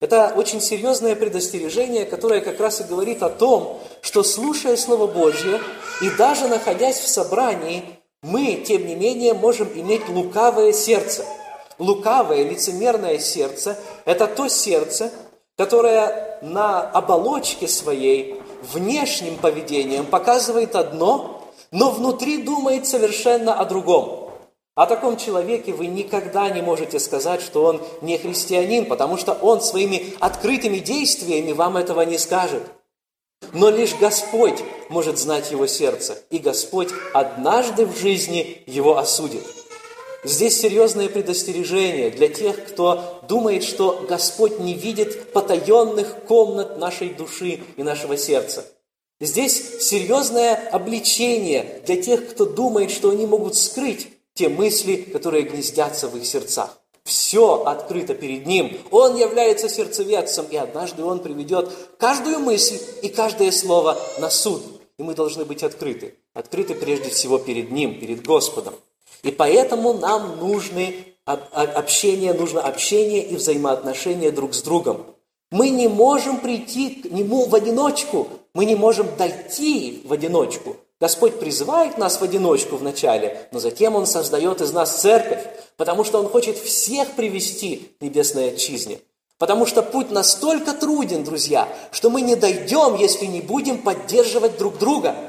Это 0.00 0.32
очень 0.34 0.62
серьезное 0.62 1.14
предостережение, 1.14 2.06
которое 2.06 2.40
как 2.40 2.58
раз 2.58 2.80
и 2.80 2.84
говорит 2.84 3.22
о 3.22 3.28
том, 3.28 3.80
что 4.00 4.22
слушая 4.22 4.78
Слово 4.78 5.06
Божье 5.06 5.60
и 6.00 6.08
даже 6.10 6.48
находясь 6.48 6.98
в 6.98 7.06
собрании, 7.06 7.84
мы, 8.22 8.54
тем 8.66 8.86
не 8.86 8.94
менее, 8.94 9.34
можем 9.34 9.68
иметь 9.74 10.08
лукавое 10.08 10.72
сердце. 10.72 11.24
Лукавое, 11.78 12.44
лицемерное 12.44 13.18
сердце– 13.18 13.78
это 14.06 14.26
то 14.26 14.48
сердце, 14.48 15.10
которое 15.56 16.38
на 16.40 16.80
оболочке 16.80 17.68
своей, 17.68 18.40
внешним 18.62 19.36
поведением 19.36 20.06
показывает 20.06 20.76
одно, 20.76 21.42
но 21.70 21.90
внутри 21.90 22.42
думает 22.42 22.86
совершенно 22.86 23.54
о 23.54 23.64
другом. 23.64 24.19
О 24.80 24.86
таком 24.86 25.18
человеке 25.18 25.74
вы 25.74 25.88
никогда 25.88 26.48
не 26.48 26.62
можете 26.62 26.98
сказать, 27.00 27.42
что 27.42 27.64
он 27.64 27.82
не 28.00 28.16
христианин, 28.16 28.86
потому 28.86 29.18
что 29.18 29.34
он 29.34 29.60
своими 29.60 30.14
открытыми 30.20 30.78
действиями 30.78 31.52
вам 31.52 31.76
этого 31.76 32.00
не 32.00 32.16
скажет. 32.16 32.62
Но 33.52 33.68
лишь 33.68 33.94
Господь 33.96 34.58
может 34.88 35.18
знать 35.18 35.50
его 35.50 35.66
сердце, 35.66 36.16
и 36.30 36.38
Господь 36.38 36.88
однажды 37.12 37.84
в 37.84 37.94
жизни 37.98 38.62
его 38.66 38.96
осудит. 38.96 39.42
Здесь 40.24 40.58
серьезное 40.58 41.10
предостережение 41.10 42.08
для 42.08 42.28
тех, 42.28 42.64
кто 42.64 43.20
думает, 43.28 43.64
что 43.64 44.06
Господь 44.08 44.60
не 44.60 44.72
видит 44.72 45.34
потаенных 45.34 46.24
комнат 46.26 46.78
нашей 46.78 47.10
души 47.10 47.60
и 47.76 47.82
нашего 47.82 48.16
сердца. 48.16 48.64
Здесь 49.20 49.82
серьезное 49.82 50.54
обличение 50.72 51.82
для 51.84 52.00
тех, 52.00 52.30
кто 52.30 52.46
думает, 52.46 52.90
что 52.90 53.10
они 53.10 53.26
могут 53.26 53.56
скрыть 53.56 54.08
те 54.40 54.48
мысли, 54.48 54.96
которые 54.96 55.42
гнездятся 55.42 56.08
в 56.08 56.16
их 56.16 56.24
сердцах. 56.24 56.78
Все 57.04 57.62
открыто 57.62 58.14
перед 58.14 58.46
Ним. 58.46 58.74
Он 58.90 59.14
является 59.14 59.68
сердцеведцем, 59.68 60.46
и 60.50 60.56
однажды 60.56 61.04
Он 61.04 61.18
приведет 61.18 61.70
каждую 61.98 62.38
мысль 62.38 62.78
и 63.02 63.10
каждое 63.10 63.52
слово 63.52 63.98
на 64.18 64.30
суд. 64.30 64.62
И 64.98 65.02
мы 65.02 65.14
должны 65.14 65.44
быть 65.44 65.62
открыты. 65.62 66.14
Открыты 66.32 66.74
прежде 66.74 67.10
всего 67.10 67.36
перед 67.36 67.70
Ним, 67.70 68.00
перед 68.00 68.24
Господом. 68.24 68.72
И 69.22 69.30
поэтому 69.30 69.92
нам 69.92 70.38
нужны 70.38 70.94
общение, 71.26 72.32
нужно 72.32 72.62
общение 72.62 73.22
и 73.22 73.36
взаимоотношения 73.36 74.30
друг 74.30 74.54
с 74.54 74.62
другом. 74.62 75.04
Мы 75.50 75.68
не 75.68 75.88
можем 75.88 76.40
прийти 76.40 77.02
к 77.02 77.12
Нему 77.12 77.44
в 77.44 77.54
одиночку, 77.54 78.28
мы 78.54 78.64
не 78.64 78.74
можем 78.74 79.06
дойти 79.18 80.00
в 80.06 80.14
одиночку. 80.14 80.76
Господь 81.00 81.40
призывает 81.40 81.98
нас 81.98 82.20
в 82.20 82.22
одиночку 82.22 82.76
вначале, 82.76 83.48
но 83.52 83.58
затем 83.58 83.96
Он 83.96 84.06
создает 84.06 84.60
из 84.60 84.72
нас 84.72 85.00
церковь, 85.00 85.44
потому 85.76 86.04
что 86.04 86.20
Он 86.20 86.28
хочет 86.28 86.58
всех 86.58 87.12
привести 87.12 87.90
к 87.98 88.02
небесной 88.02 88.50
отчизне. 88.50 88.98
Потому 89.38 89.64
что 89.64 89.82
путь 89.82 90.10
настолько 90.10 90.74
труден, 90.74 91.24
друзья, 91.24 91.68
что 91.90 92.10
мы 92.10 92.20
не 92.20 92.36
дойдем, 92.36 92.94
если 92.96 93.24
не 93.24 93.40
будем 93.40 93.82
поддерживать 93.82 94.58
друг 94.58 94.78
друга– 94.78 95.16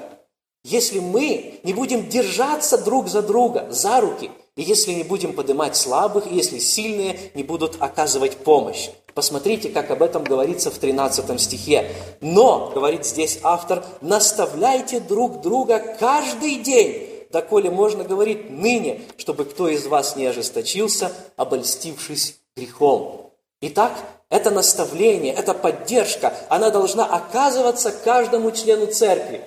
если 0.64 1.00
мы 1.00 1.60
не 1.64 1.74
будем 1.74 2.08
держаться 2.08 2.78
друг 2.78 3.08
за 3.08 3.22
друга, 3.22 3.68
за 3.72 4.00
руки, 4.00 4.32
и 4.56 4.64
если 4.64 4.92
не 4.92 5.04
будем 5.04 5.34
поднимать 5.34 5.76
слабых, 5.76 6.30
если 6.30 6.60
сильные 6.60 7.32
не 7.36 7.44
будут 7.44 7.78
оказывать 7.80 8.38
помощь. 8.38 8.90
Посмотрите, 9.14 9.70
как 9.70 9.92
об 9.92 10.02
этом 10.02 10.24
говорится 10.24 10.72
в 10.72 10.78
13 10.78 11.40
стихе. 11.40 11.92
«Но,— 12.22 12.72
говорит 12.76 13.06
здесь 13.06 13.40
автор,— 13.44 13.86
наставляйте 14.02 15.00
друг 15.00 15.42
друга 15.42 15.80
каждый 16.00 16.58
день, 16.58 17.26
доколе 17.32 17.70
можно 17.70 18.04
говорить 18.04 18.50
ныне, 18.50 19.02
чтобы 19.18 19.46
кто 19.46 19.68
из 19.68 19.86
вас 19.88 20.16
не 20.16 20.26
ожесточился, 20.26 21.12
обольстившись 21.36 22.38
грехом». 22.56 23.32
Итак, 23.62 23.94
это 24.30 24.50
наставление, 24.50 25.34
эта 25.34 25.54
поддержка, 25.54 26.34
она 26.50 26.72
должна 26.72 27.06
оказываться 27.06 27.92
каждому 27.92 28.52
члену 28.52 28.88
церкви. 28.88 29.44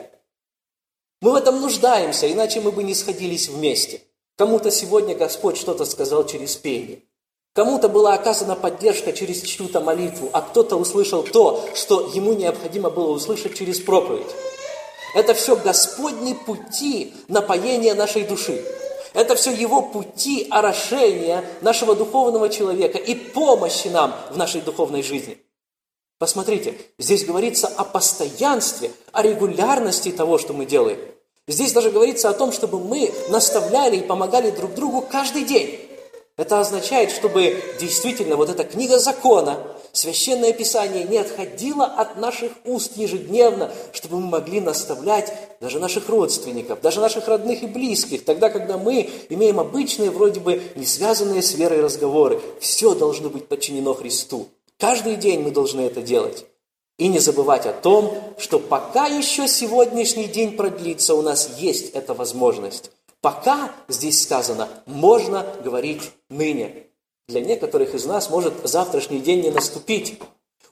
Мы 1.20 1.32
в 1.32 1.34
этом 1.34 1.61
нуждаемся, 1.61 2.30
иначе 2.30 2.61
мы 2.61 2.70
бы 2.70 2.82
не 2.82 2.94
сходились 2.94 3.49
вместе. 3.49 4.02
Кому-то 4.36 4.70
сегодня 4.70 5.14
Господь 5.14 5.56
что-то 5.56 5.84
сказал 5.84 6.26
через 6.26 6.56
пение. 6.56 7.02
Кому-то 7.54 7.88
была 7.88 8.14
оказана 8.14 8.56
поддержка 8.56 9.12
через 9.12 9.42
чью-то 9.42 9.80
молитву, 9.80 10.28
а 10.32 10.40
кто-то 10.40 10.76
услышал 10.76 11.22
то, 11.22 11.64
что 11.74 12.10
ему 12.12 12.32
необходимо 12.32 12.90
было 12.90 13.12
услышать 13.12 13.56
через 13.56 13.78
проповедь. 13.78 14.26
Это 15.14 15.34
все 15.34 15.54
Господни 15.54 16.34
пути 16.34 17.14
напоения 17.28 17.94
нашей 17.94 18.24
души. 18.24 18.64
Это 19.12 19.36
все 19.36 19.52
Его 19.52 19.82
пути 19.82 20.48
орошения 20.50 21.44
нашего 21.60 21.94
духовного 21.94 22.48
человека 22.48 22.98
и 22.98 23.14
помощи 23.14 23.86
нам 23.86 24.16
в 24.30 24.36
нашей 24.36 24.60
духовной 24.60 25.04
жизни. 25.04 25.38
Посмотрите, 26.18 26.76
здесь 26.98 27.24
говорится 27.24 27.68
о 27.68 27.84
постоянстве, 27.84 28.90
о 29.12 29.22
регулярности 29.22 30.10
того, 30.10 30.38
что 30.38 30.52
мы 30.52 30.66
делаем. 30.66 30.98
Здесь 31.46 31.72
даже 31.72 31.90
говорится 31.90 32.30
о 32.30 32.34
том, 32.34 32.52
чтобы 32.52 32.78
мы 32.80 33.12
наставляли 33.28 33.96
и 33.96 34.02
помогали 34.02 34.50
друг 34.50 34.74
другу 34.74 35.02
каждый 35.02 35.44
день. 35.44 35.78
Это 36.36 36.58
означает, 36.58 37.12
чтобы 37.12 37.62
действительно 37.78 38.36
вот 38.36 38.48
эта 38.48 38.64
книга 38.64 38.98
закона, 38.98 39.58
священное 39.92 40.52
писание 40.52 41.04
не 41.04 41.18
отходило 41.18 41.84
от 41.84 42.16
наших 42.16 42.50
уст 42.64 42.96
ежедневно, 42.96 43.70
чтобы 43.92 44.18
мы 44.18 44.26
могли 44.28 44.60
наставлять 44.60 45.32
даже 45.60 45.78
наших 45.78 46.08
родственников, 46.08 46.80
даже 46.80 47.00
наших 47.00 47.28
родных 47.28 47.62
и 47.62 47.66
близких, 47.66 48.24
тогда, 48.24 48.50
когда 48.50 48.78
мы 48.78 49.08
имеем 49.28 49.60
обычные, 49.60 50.10
вроде 50.10 50.40
бы 50.40 50.60
не 50.74 50.86
связанные 50.86 51.42
с 51.42 51.54
верой 51.54 51.82
разговоры. 51.82 52.40
Все 52.58 52.94
должно 52.94 53.28
быть 53.28 53.46
подчинено 53.46 53.94
Христу. 53.94 54.48
Каждый 54.78 55.14
день 55.14 55.40
мы 55.40 55.52
должны 55.52 55.82
это 55.82 56.02
делать. 56.02 56.46
И 56.98 57.08
не 57.08 57.18
забывать 57.18 57.66
о 57.66 57.72
том, 57.72 58.16
что 58.38 58.58
пока 58.60 59.06
еще 59.06 59.48
сегодняшний 59.48 60.26
день 60.26 60.56
продлится, 60.56 61.14
у 61.14 61.22
нас 61.22 61.58
есть 61.58 61.90
эта 61.90 62.14
возможность. 62.14 62.92
Пока, 63.20 63.72
здесь 63.88 64.22
сказано, 64.22 64.68
можно 64.86 65.46
говорить 65.64 66.12
ныне. 66.28 66.86
Для 67.26 67.40
некоторых 67.40 67.94
из 67.94 68.04
нас 68.04 68.30
может 68.30 68.54
завтрашний 68.64 69.20
день 69.20 69.40
не 69.42 69.50
наступить. 69.50 70.20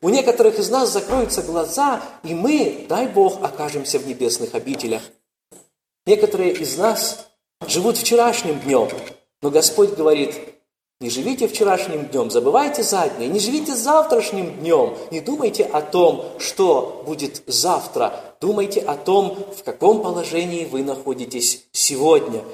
У 0.00 0.10
некоторых 0.10 0.58
из 0.58 0.68
нас 0.68 0.90
закроются 0.90 1.42
глаза, 1.42 2.02
и 2.22 2.34
мы, 2.34 2.86
дай 2.88 3.06
Бог, 3.06 3.42
окажемся 3.42 3.98
в 3.98 4.06
небесных 4.06 4.54
обителях. 4.54 5.02
Некоторые 6.06 6.52
из 6.52 6.76
нас 6.76 7.26
живут 7.66 7.96
вчерашним 7.96 8.60
днем, 8.60 8.88
но 9.40 9.50
Господь 9.50 9.94
говорит, 9.94 10.34
не 11.02 11.10
живите 11.10 11.48
вчерашним 11.48 12.06
днем, 12.06 12.30
забывайте 12.30 12.84
заднее, 12.84 13.28
не 13.28 13.40
живите 13.40 13.74
завтрашним 13.74 14.60
днем, 14.60 14.96
не 15.10 15.20
думайте 15.20 15.64
о 15.64 15.82
том, 15.82 16.24
что 16.38 17.02
будет 17.04 17.42
завтра, 17.46 18.36
думайте 18.40 18.80
о 18.80 18.96
том, 18.96 19.36
в 19.58 19.64
каком 19.64 20.00
положении 20.00 20.64
вы 20.64 20.84
находитесь 20.84 21.64
сегодня. 21.72 22.44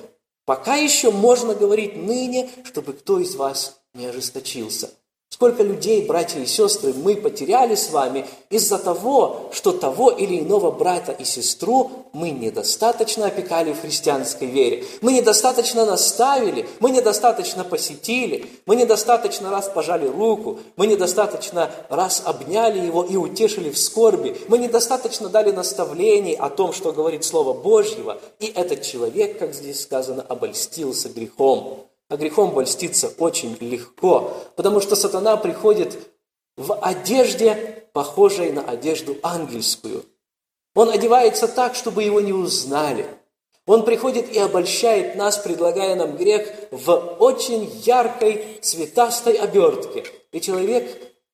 Пока 0.46 0.76
еще 0.76 1.10
можно 1.10 1.54
говорить 1.54 1.96
ныне, 1.96 2.48
чтобы 2.64 2.94
кто 2.94 3.20
из 3.20 3.36
вас 3.36 3.80
не 3.92 4.06
ожесточился. 4.06 4.90
Сколько 5.38 5.62
людей, 5.62 6.04
братья 6.04 6.40
и 6.40 6.46
сестры, 6.46 6.92
мы 6.92 7.14
потеряли 7.14 7.76
с 7.76 7.90
вами 7.90 8.26
из-за 8.50 8.76
того, 8.76 9.50
что 9.52 9.70
того 9.70 10.10
или 10.10 10.40
иного 10.40 10.72
брата 10.72 11.12
и 11.12 11.22
сестру 11.22 11.92
мы 12.12 12.30
недостаточно 12.30 13.26
опекали 13.26 13.72
в 13.72 13.80
христианской 13.80 14.48
вере. 14.48 14.84
Мы 15.00 15.12
недостаточно 15.12 15.84
наставили, 15.84 16.68
мы 16.80 16.90
недостаточно 16.90 17.62
посетили, 17.62 18.50
мы 18.66 18.74
недостаточно 18.74 19.52
раз 19.52 19.68
пожали 19.68 20.08
руку, 20.08 20.58
мы 20.74 20.88
недостаточно 20.88 21.70
раз 21.88 22.20
обняли 22.24 22.84
его 22.84 23.04
и 23.04 23.14
утешили 23.14 23.70
в 23.70 23.78
скорби, 23.78 24.36
мы 24.48 24.58
недостаточно 24.58 25.28
дали 25.28 25.52
наставлений 25.52 26.34
о 26.34 26.50
том, 26.50 26.72
что 26.72 26.90
говорит 26.90 27.22
Слово 27.22 27.52
Божьего, 27.52 28.18
и 28.40 28.46
этот 28.46 28.82
человек, 28.82 29.38
как 29.38 29.54
здесь 29.54 29.84
сказано, 29.84 30.26
обольстился 30.28 31.08
грехом. 31.08 31.87
А 32.08 32.16
грехом 32.16 32.52
польститься 32.52 33.12
очень 33.18 33.56
легко, 33.60 34.32
потому 34.56 34.80
что 34.80 34.96
сатана 34.96 35.36
приходит 35.36 35.98
в 36.56 36.74
одежде, 36.74 37.84
похожей 37.92 38.50
на 38.52 38.62
одежду 38.62 39.16
ангельскую. 39.22 40.04
Он 40.74 40.90
одевается 40.90 41.48
так, 41.48 41.74
чтобы 41.74 42.02
его 42.02 42.20
не 42.20 42.32
узнали. 42.32 43.06
Он 43.66 43.84
приходит 43.84 44.32
и 44.32 44.38
обольщает 44.38 45.16
нас, 45.16 45.36
предлагая 45.36 45.94
нам 45.94 46.16
грех 46.16 46.48
в 46.70 46.90
очень 47.18 47.64
яркой 47.84 48.58
цветастой 48.62 49.34
обертке. 49.34 50.04
И 50.32 50.40
человек, 50.40 50.90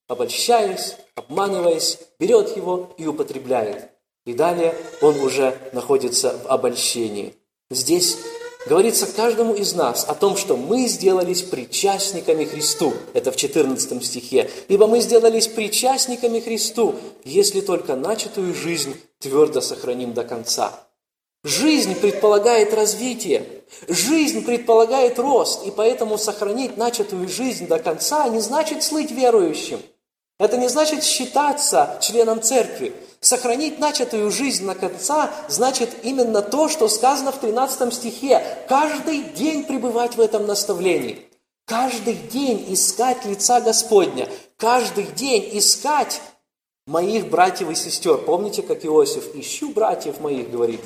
обольщаясь, 0.08 0.96
обманываясь, 1.14 2.00
берет 2.18 2.56
его 2.56 2.94
и 2.98 3.06
употребляет. 3.06 3.90
И 4.26 4.32
далее 4.32 4.74
он 5.00 5.20
уже 5.20 5.56
находится 5.72 6.36
в 6.36 6.48
обольщении. 6.48 7.34
Здесь 7.70 8.18
говорится 8.66 9.06
каждому 9.06 9.54
из 9.54 9.74
нас 9.74 10.04
о 10.08 10.14
том, 10.14 10.36
что 10.36 10.56
мы 10.56 10.86
сделались 10.86 11.42
причастниками 11.42 12.44
Христу. 12.44 12.94
Это 13.12 13.32
в 13.32 13.36
14 13.36 14.04
стихе. 14.04 14.50
«Ибо 14.68 14.86
мы 14.86 15.00
сделались 15.00 15.48
причастниками 15.48 16.40
Христу, 16.40 16.94
если 17.24 17.60
только 17.60 17.96
начатую 17.96 18.54
жизнь 18.54 18.96
твердо 19.18 19.60
сохраним 19.60 20.14
до 20.14 20.24
конца». 20.24 20.72
Жизнь 21.44 21.94
предполагает 21.96 22.72
развитие, 22.72 23.44
жизнь 23.86 24.46
предполагает 24.46 25.18
рост, 25.18 25.66
и 25.66 25.70
поэтому 25.70 26.16
сохранить 26.16 26.78
начатую 26.78 27.28
жизнь 27.28 27.66
до 27.66 27.78
конца 27.78 28.26
не 28.28 28.40
значит 28.40 28.82
слыть 28.82 29.10
верующим. 29.10 29.78
Это 30.38 30.56
не 30.56 30.68
значит 30.68 31.04
считаться 31.04 31.98
членом 32.00 32.42
церкви. 32.42 32.94
Сохранить 33.24 33.78
начатую 33.78 34.30
жизнь 34.30 34.66
на 34.66 34.74
конца 34.74 35.30
значит 35.48 35.88
именно 36.02 36.42
то, 36.42 36.68
что 36.68 36.88
сказано 36.88 37.32
в 37.32 37.38
13 37.38 37.94
стихе. 37.94 38.44
Каждый 38.68 39.22
день 39.22 39.64
пребывать 39.64 40.16
в 40.16 40.20
этом 40.20 40.46
наставлении. 40.46 41.26
Каждый 41.64 42.16
день 42.16 42.66
искать 42.68 43.24
лица 43.24 43.62
Господня. 43.62 44.28
Каждый 44.58 45.04
день 45.04 45.48
искать 45.56 46.20
моих 46.86 47.30
братьев 47.30 47.70
и 47.70 47.74
сестер. 47.74 48.18
Помните, 48.18 48.60
как 48.60 48.84
Иосиф, 48.84 49.34
ищу 49.34 49.70
братьев 49.70 50.20
моих, 50.20 50.50
говорит. 50.50 50.82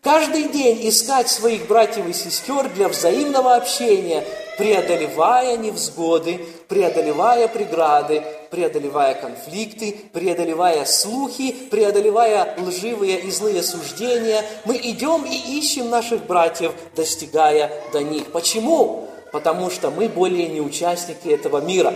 Каждый 0.00 0.44
день 0.44 0.88
искать 0.88 1.28
своих 1.28 1.66
братьев 1.66 2.08
и 2.08 2.14
сестер 2.14 2.70
для 2.70 2.88
взаимного 2.88 3.54
общения, 3.54 4.24
преодолевая 4.56 5.58
невзгоды, 5.58 6.40
преодолевая 6.68 7.48
преграды, 7.48 8.24
преодолевая 8.50 9.14
конфликты, 9.14 9.96
преодолевая 10.12 10.84
слухи, 10.84 11.52
преодолевая 11.70 12.56
лживые 12.58 13.20
и 13.20 13.30
злые 13.30 13.62
суждения, 13.62 14.44
мы 14.64 14.76
идем 14.76 15.24
и 15.24 15.58
ищем 15.58 15.90
наших 15.90 16.26
братьев, 16.26 16.72
достигая 16.94 17.70
до 17.92 18.02
них. 18.02 18.32
Почему? 18.32 19.08
Потому 19.32 19.70
что 19.70 19.90
мы 19.90 20.08
более 20.08 20.48
не 20.48 20.60
участники 20.60 21.28
этого 21.28 21.60
мира. 21.60 21.94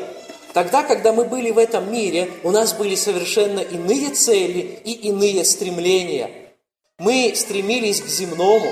Тогда, 0.52 0.83
когда 0.83 1.12
мы 1.12 1.25
были 1.25 1.50
в 1.50 1.59
этом 1.59 1.92
мире, 1.92 2.30
у 2.42 2.50
нас 2.50 2.73
были 2.73 2.97
совершенно 2.97 3.61
иные 3.61 4.11
цели 4.11 4.80
и 4.85 4.92
иные 5.09 5.45
стремления– 5.45 6.30
мы 7.00 7.33
стремились 7.35 8.02
к 8.02 8.07
земному, 8.07 8.71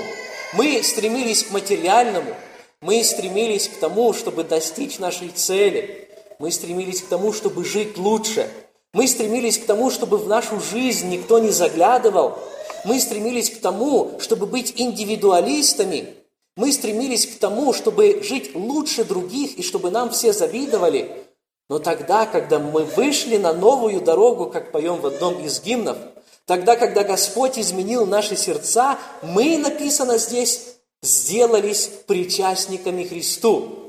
мы 0.53 0.83
стремились 0.83 1.43
к 1.43 1.51
материальному, 1.51 2.35
мы 2.79 3.03
стремились 3.03 3.67
к 3.67 3.79
тому, 3.79 4.13
чтобы 4.13 4.43
достичь 4.43 4.99
нашей 4.99 5.29
цели, 5.29 6.08
мы 6.39 6.51
стремились 6.51 7.01
к 7.01 7.07
тому, 7.07 7.33
чтобы 7.33 7.63
жить 7.63 7.97
лучше, 7.97 8.49
мы 8.93 9.07
стремились 9.07 9.59
к 9.59 9.65
тому, 9.65 9.91
чтобы 9.91 10.17
в 10.17 10.27
нашу 10.27 10.59
жизнь 10.59 11.09
никто 11.09 11.39
не 11.39 11.51
заглядывал, 11.51 12.39
мы 12.85 12.99
стремились 12.99 13.49
к 13.49 13.61
тому, 13.61 14.19
чтобы 14.19 14.45
быть 14.45 14.73
индивидуалистами, 14.77 16.15
мы 16.55 16.71
стремились 16.71 17.27
к 17.27 17.37
тому, 17.39 17.73
чтобы 17.73 18.23
жить 18.23 18.55
лучше 18.55 19.03
других 19.03 19.57
и 19.57 19.63
чтобы 19.63 19.91
нам 19.91 20.09
все 20.09 20.33
завидовали. 20.33 21.25
Но 21.69 21.77
тогда, 21.77 22.25
когда 22.25 22.57
мы 22.57 22.83
вышли 22.83 23.37
на 23.37 23.53
новую 23.53 24.01
дорогу, 24.01 24.47
как 24.47 24.71
поем 24.71 24.99
в 25.01 25.05
одном 25.05 25.43
из 25.43 25.61
гимнов– 25.61 25.97
Тогда, 26.49 26.75
когда 26.75 27.03
Господь 27.03 27.59
изменил 27.59 28.07
наши 28.07 28.35
сердца, 28.35 28.97
мы, 29.21 29.59
написано 29.59 30.17
здесь, 30.17 30.77
сделались 31.03 31.91
причастниками 32.07 33.03
Христу. 33.03 33.88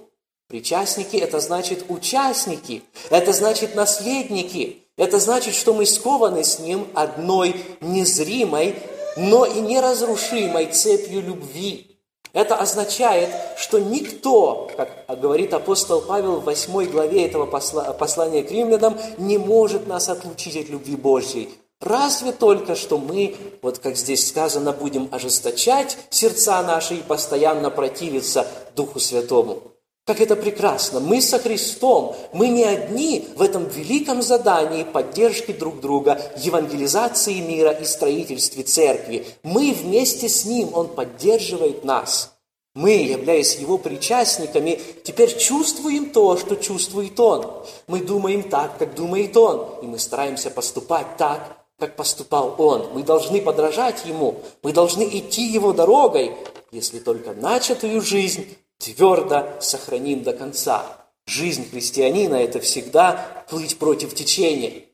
Причастники– 0.50 1.16
это 1.16 1.38
значит 1.38 1.84
участники, 1.88 2.82
это 3.08 3.32
значит 3.32 3.76
наследники, 3.76 4.82
это 4.96 5.20
значит, 5.20 5.54
что 5.54 5.72
мы 5.72 5.86
скованы 5.86 6.42
с 6.42 6.58
Ним 6.58 6.88
одной 6.92 7.54
незримой, 7.80 8.74
но 9.16 9.44
и 9.44 9.60
неразрушимой 9.60 10.66
цепью 10.66 11.22
любви. 11.22 11.96
Это 12.32 12.56
означает, 12.56 13.30
что 13.58 13.78
никто, 13.78 14.68
как 14.76 15.20
говорит 15.20 15.54
апостол 15.54 16.00
Павел 16.00 16.40
в 16.40 16.44
8 16.46 16.90
главе 16.90 17.26
этого 17.26 17.46
послания 17.46 18.42
к 18.42 18.50
римлянам, 18.50 18.98
не 19.18 19.38
может 19.38 19.86
нас 19.86 20.08
отлучить 20.08 20.56
от 20.56 20.68
любви 20.68 20.96
Божьей. 20.96 21.48
Разве 21.80 22.32
только, 22.32 22.74
что 22.74 22.98
мы, 22.98 23.36
вот 23.62 23.78
как 23.78 23.96
здесь 23.96 24.26
сказано, 24.26 24.72
будем 24.72 25.08
ожесточать 25.12 25.96
сердца 26.10 26.60
наши 26.64 26.96
и 26.96 27.02
постоянно 27.02 27.70
противиться 27.70 28.48
Духу 28.74 28.98
Святому. 28.98 29.62
Как 30.10 30.20
это 30.20 30.34
прекрасно! 30.34 30.98
Мы 30.98 31.22
со 31.22 31.38
Христом, 31.38 32.16
мы 32.32 32.48
не 32.48 32.64
одни 32.64 33.28
в 33.36 33.42
этом 33.42 33.68
великом 33.68 34.22
задании 34.22 34.82
поддержки 34.82 35.52
друг 35.52 35.78
друга, 35.78 36.20
евангелизации 36.36 37.34
мира 37.34 37.70
и 37.70 37.84
строительстве 37.84 38.64
церкви. 38.64 39.24
Мы 39.44 39.72
вместе 39.72 40.28
с 40.28 40.44
Ним, 40.44 40.74
Он 40.74 40.88
поддерживает 40.88 41.84
нас. 41.84 42.32
Мы, 42.74 42.94
являясь 42.94 43.54
Его 43.54 43.78
причастниками, 43.78 44.80
теперь 45.04 45.38
чувствуем 45.38 46.10
то, 46.10 46.36
что 46.36 46.56
чувствует 46.56 47.20
Он. 47.20 47.46
Мы 47.86 48.00
думаем 48.00 48.42
так, 48.42 48.78
как 48.78 48.96
думает 48.96 49.36
Он, 49.36 49.64
и 49.80 49.86
мы 49.86 50.00
стараемся 50.00 50.50
поступать 50.50 51.18
так, 51.18 51.56
как 51.78 51.94
поступал 51.94 52.56
Он. 52.58 52.88
Мы 52.94 53.04
должны 53.04 53.40
подражать 53.40 54.04
Ему, 54.06 54.40
мы 54.64 54.72
должны 54.72 55.04
идти 55.04 55.42
Его 55.46 55.72
дорогой, 55.72 56.32
если 56.72 56.98
только 56.98 57.32
начатую 57.32 58.00
жизнь 58.00 58.56
твердо 58.80 59.46
сохраним 59.60 60.22
до 60.22 60.32
конца. 60.32 60.84
Жизнь 61.26 61.70
христианина– 61.70 62.34
это 62.36 62.58
всегда 62.58 63.44
плыть 63.48 63.78
против 63.78 64.14
течения. 64.14 64.84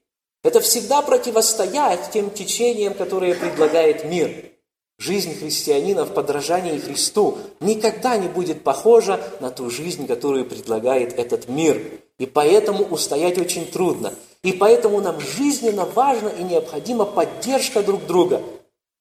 Это 0.43 0.61
всегда 0.61 1.01
противостоять 1.01 2.11
тем 2.13 2.31
течениям, 2.31 2.95
которые 2.95 3.35
предлагает 3.35 4.05
мир. 4.05 4.53
Жизнь 4.99 5.39
христианина 5.39 6.05
в 6.05 6.15
подражании 6.15 6.79
Христу 6.79 7.39
никогда 7.61 8.17
не 8.17 8.29
будет 8.29 8.65
похожа 8.65 9.21
на 9.41 9.51
ту 9.51 9.71
жизнь, 9.71 10.07
которую 10.07 10.47
предлагает 10.47 11.19
этот 11.19 11.49
мир. 11.49 12.01
И 12.19 12.27
поэтому 12.27 12.85
устоять 12.85 13.39
очень 13.39 13.67
трудно. 13.67 14.15
И 14.43 14.53
поэтому 14.53 15.01
нам 15.01 15.21
жизненно 15.21 15.85
важна 15.85 16.31
и 16.31 16.43
необходима 16.43 17.05
поддержка 17.05 17.83
друг 17.83 18.07
друга. 18.07 18.43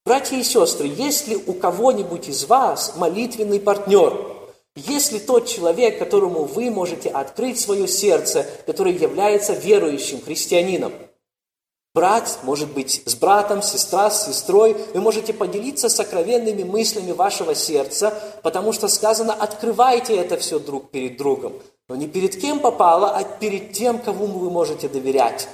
Братья 0.05 0.35
и 0.35 0.43
сестры, 0.43 0.87
есть 0.87 1.27
ли 1.27 1.35
у 1.35 1.53
кого-нибудь 1.53 2.27
из 2.27 2.45
вас 2.45 2.93
молитвенный 2.97 3.59
партнер? 3.59 4.34
Есть 4.75 5.13
ли 5.13 5.19
тот 5.19 5.47
человек, 5.47 5.97
которому 5.97 6.43
вы 6.43 6.69
можете 6.69 7.09
открыть 7.09 7.59
свое 7.59 7.87
сердце, 7.87 8.45
который 8.65 8.93
является 8.93 9.53
верующим 9.53 10.21
христианином? 10.21 10.91
Брат, 11.93 12.39
может 12.43 12.73
быть, 12.73 13.01
с 13.05 13.15
братом, 13.15 13.61
сестра 13.61 14.11
с 14.11 14.25
сестрой, 14.25 14.75
вы 14.93 14.99
можете 14.99 15.31
поделиться 15.31 15.87
сокровенными 15.87 16.63
мыслями 16.63 17.13
вашего 17.13 17.55
сердца, 17.55 18.13
потому 18.43 18.73
что 18.73 18.89
сказано, 18.89 19.33
открывайте 19.33 20.13
это 20.17 20.35
все 20.35 20.59
друг 20.59 20.91
перед 20.91 21.15
другом. 21.15 21.53
Но 21.87 21.95
не 21.95 22.07
перед 22.09 22.35
кем 22.35 22.59
попало, 22.59 23.15
а 23.15 23.23
перед 23.23 23.71
тем, 23.71 23.99
кому 23.99 24.25
вы 24.25 24.49
можете 24.49 24.89
доверять. 24.89 25.47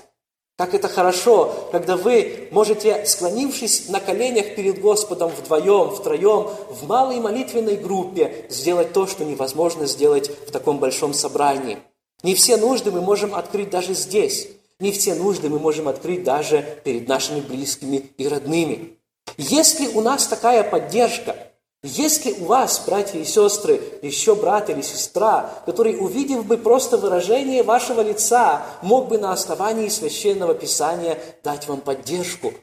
Как 0.62 0.76
это 0.76 0.88
хорошо, 0.88 1.70
когда 1.72 1.98
вы 1.98 2.48
можете, 2.52 3.04
склонившись 3.08 3.90
на 3.90 4.00
коленях 4.00 4.54
перед 4.54 4.80
Господом 4.80 5.32
вдвоем, 5.32 5.90
втроем, 5.90 6.52
в 6.70 6.88
малой 6.88 7.20
молитвенной 7.20 7.78
группе, 7.78 8.46
сделать 8.48 8.94
то, 8.94 9.08
что 9.08 9.26
невозможно 9.26 9.88
сделать 9.88 10.30
в 10.30 10.52
таком 10.52 10.78
большом 10.78 11.16
собрании. 11.16 11.80
Не 12.22 12.36
все 12.36 12.58
нужды 12.58 12.92
мы 12.92 13.02
можем 13.02 13.34
открыть 13.34 13.72
даже 13.72 13.96
здесь. 13.96 14.50
Не 14.80 14.92
все 14.92 15.16
нужды 15.16 15.50
мы 15.50 15.58
можем 15.58 15.88
открыть 15.88 16.24
даже 16.24 16.64
перед 16.84 17.08
нашими 17.08 17.40
близкими 17.40 18.12
и 18.20 18.28
родными. 18.28 19.00
Если 19.38 19.88
у 19.88 20.02
нас 20.02 20.28
такая 20.28 20.64
поддержка– 20.64 21.36
если 21.84 22.34
у 22.34 22.46
вас, 22.46 22.84
братья 22.86 23.18
и 23.18 23.26
сестры, 23.26 23.82
еще 24.04 24.36
брат 24.36 24.70
или 24.70 24.82
сестра, 24.82 25.50
который, 25.66 25.98
увидев 25.98 26.46
бы 26.46 26.58
просто 26.58 26.98
выражение 26.98 27.64
вашего 27.64 28.02
лица, 28.02 28.64
мог 28.84 29.08
бы 29.08 29.18
на 29.18 29.34
основании 29.34 29.90
священного 29.90 30.54
писания 30.54 31.18
дать 31.44 31.68
вам 31.68 31.82
поддержку, 31.82 32.54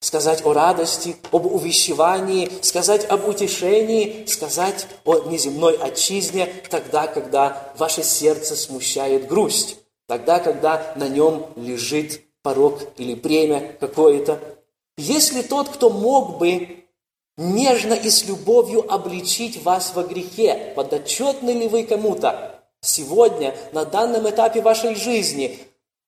сказать 0.00 0.44
о 0.44 0.52
радости, 0.52 1.14
об 1.30 1.46
увещевании, 1.46 2.50
сказать 2.60 3.04
об 3.04 3.28
утешении, 3.28 4.26
сказать 4.26 4.88
о 5.04 5.20
неземной 5.28 5.76
отчизне, 5.76 6.52
тогда, 6.68 7.06
когда 7.06 7.72
ваше 7.78 8.02
сердце 8.02 8.56
смущает 8.56 9.28
грусть, 9.28 9.76
тогда, 10.08 10.40
когда 10.40 10.94
на 10.96 11.08
нем 11.08 11.46
лежит 11.54 12.22
порог 12.42 12.80
или 12.96 13.14
бремя 13.14 13.76
какое-то. 13.78 14.40
Если 14.96 15.42
тот, 15.42 15.68
кто 15.68 15.90
мог 15.90 16.38
бы 16.38 16.87
нежно 17.38 17.94
и 17.94 18.10
с 18.10 18.26
любовью 18.26 18.92
обличить 18.92 19.62
вас 19.62 19.92
во 19.94 20.02
грехе. 20.02 20.74
Подотчетны 20.76 21.50
ли 21.50 21.68
вы 21.68 21.84
кому-то? 21.84 22.62
Сегодня, 22.80 23.56
на 23.72 23.84
данном 23.84 24.28
этапе 24.28 24.60
вашей 24.60 24.94
жизни, 24.94 25.58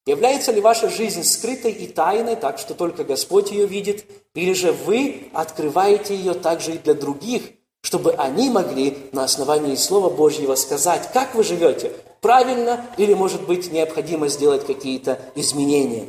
является 0.07 0.53
ли 0.53 0.61
ваша 0.61 0.90
жизнь 0.90 1.25
скрытой 1.25 1.73
и 1.73 1.87
тайной, 1.87 2.37
так 2.37 2.59
что 2.59 2.75
только 2.75 3.05
Господь 3.05 3.51
ее 3.51 3.66
видит, 3.66 4.05
или 4.35 4.53
же 4.53 4.73
вы 4.73 5.31
открываете 5.33 6.14
ее 6.14 6.35
также 6.35 6.75
и 6.75 6.79
для 6.79 6.95
других, 6.95 7.43
чтобы 7.83 8.12
они 8.12 8.51
могли 8.51 8.99
на 9.12 9.25
основании 9.25 9.75
Слова 9.77 10.11
Божьего 10.11 10.55
сказать, 10.55 11.11
как 11.12 11.35
вы 11.35 11.45
живете, 11.45 11.93
правильно 12.21 12.87
или, 12.99 13.14
может 13.14 13.47
быть, 13.47 13.73
необходимо 13.73 14.29
сделать 14.29 14.66
какие-то 14.66 15.19
изменения. 15.35 16.07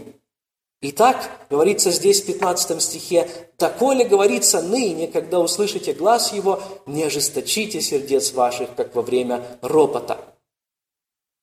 Итак, 0.84 1.30
говорится 1.52 1.92
здесь 1.92 2.24
в 2.24 2.26
15 2.26 2.82
стихе, 2.82 3.30
«Доколе 3.60 4.04
говорится 4.04 4.64
ныне, 4.64 5.08
когда 5.08 5.40
услышите 5.40 5.94
глаз 5.94 6.34
его, 6.34 6.60
не 6.88 7.04
ожесточите 7.04 7.82
сердец 7.82 8.34
ваших, 8.34 8.74
как 8.76 8.96
во 8.96 9.04
время 9.04 9.46
ропота». 9.62 10.18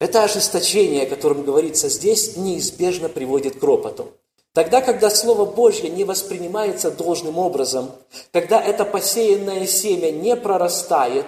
Это 0.01 0.25
ожесточение, 0.25 1.05
о 1.05 1.09
котором 1.09 1.45
говорится 1.45 1.89
здесь, 1.89 2.37
неизбежно 2.37 3.09
приводит 3.09 3.61
к 3.61 3.63
ропоту. 3.63 4.09
Тогда, 4.55 4.81
когда 4.81 5.09
Слово 5.09 5.45
Божье 5.45 5.89
не 5.89 6.03
воспринимается 6.03 6.91
должным 6.91 7.39
образом, 7.39 7.93
когда 8.33 8.61
это 8.61 8.85
посеянное 8.85 9.69
семя 9.69 10.11
не 10.11 10.35
прорастает, 10.35 11.27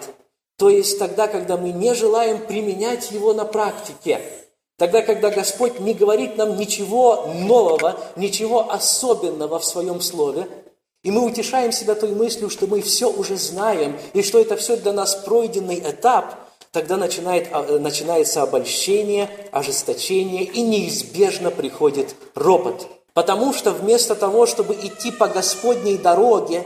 то 0.57 0.68
есть 0.68 0.99
тогда, 0.99 1.29
когда 1.29 1.57
мы 1.57 1.70
не 1.70 1.94
желаем 1.94 2.44
применять 2.44 3.12
его 3.12 3.33
на 3.35 3.44
практике– 3.44 4.20
Тогда, 4.81 5.03
когда 5.03 5.29
Господь 5.29 5.79
не 5.79 5.93
говорит 5.93 6.38
нам 6.38 6.57
ничего 6.57 7.27
нового, 7.35 8.01
ничего 8.16 8.73
особенного 8.73 9.59
в 9.59 9.64
Своем 9.66 10.01
Слове, 10.01 10.49
и 11.03 11.11
мы 11.11 11.23
утешаем 11.23 11.71
себя 11.71 11.95
той 11.95 12.12
мыслью, 12.12 12.49
что 12.49 12.66
мы 12.66 12.81
все 12.81 13.12
уже 13.12 13.37
знаем, 13.37 13.99
и 14.14 14.23
что 14.23 14.40
это 14.40 14.57
все 14.57 14.79
для 14.79 14.95
нас 14.95 15.16
пройденный 15.16 15.81
этап, 15.81 16.35
тогда 16.73 16.97
начинает, 16.97 17.49
а, 17.53 17.79
начинается 17.79 18.40
обольщение, 18.40 19.29
ожесточение, 19.53 20.45
и 20.45 20.62
неизбежно 20.62 21.51
приходит 21.51 22.14
ропот. 22.35 22.88
Потому 23.12 23.53
что 23.53 23.73
вместо 23.73 24.14
того, 24.14 24.47
чтобы 24.47 24.73
идти 24.73 25.12
по 25.12 25.29
Господней 25.29 25.99
дороге, 25.99 26.64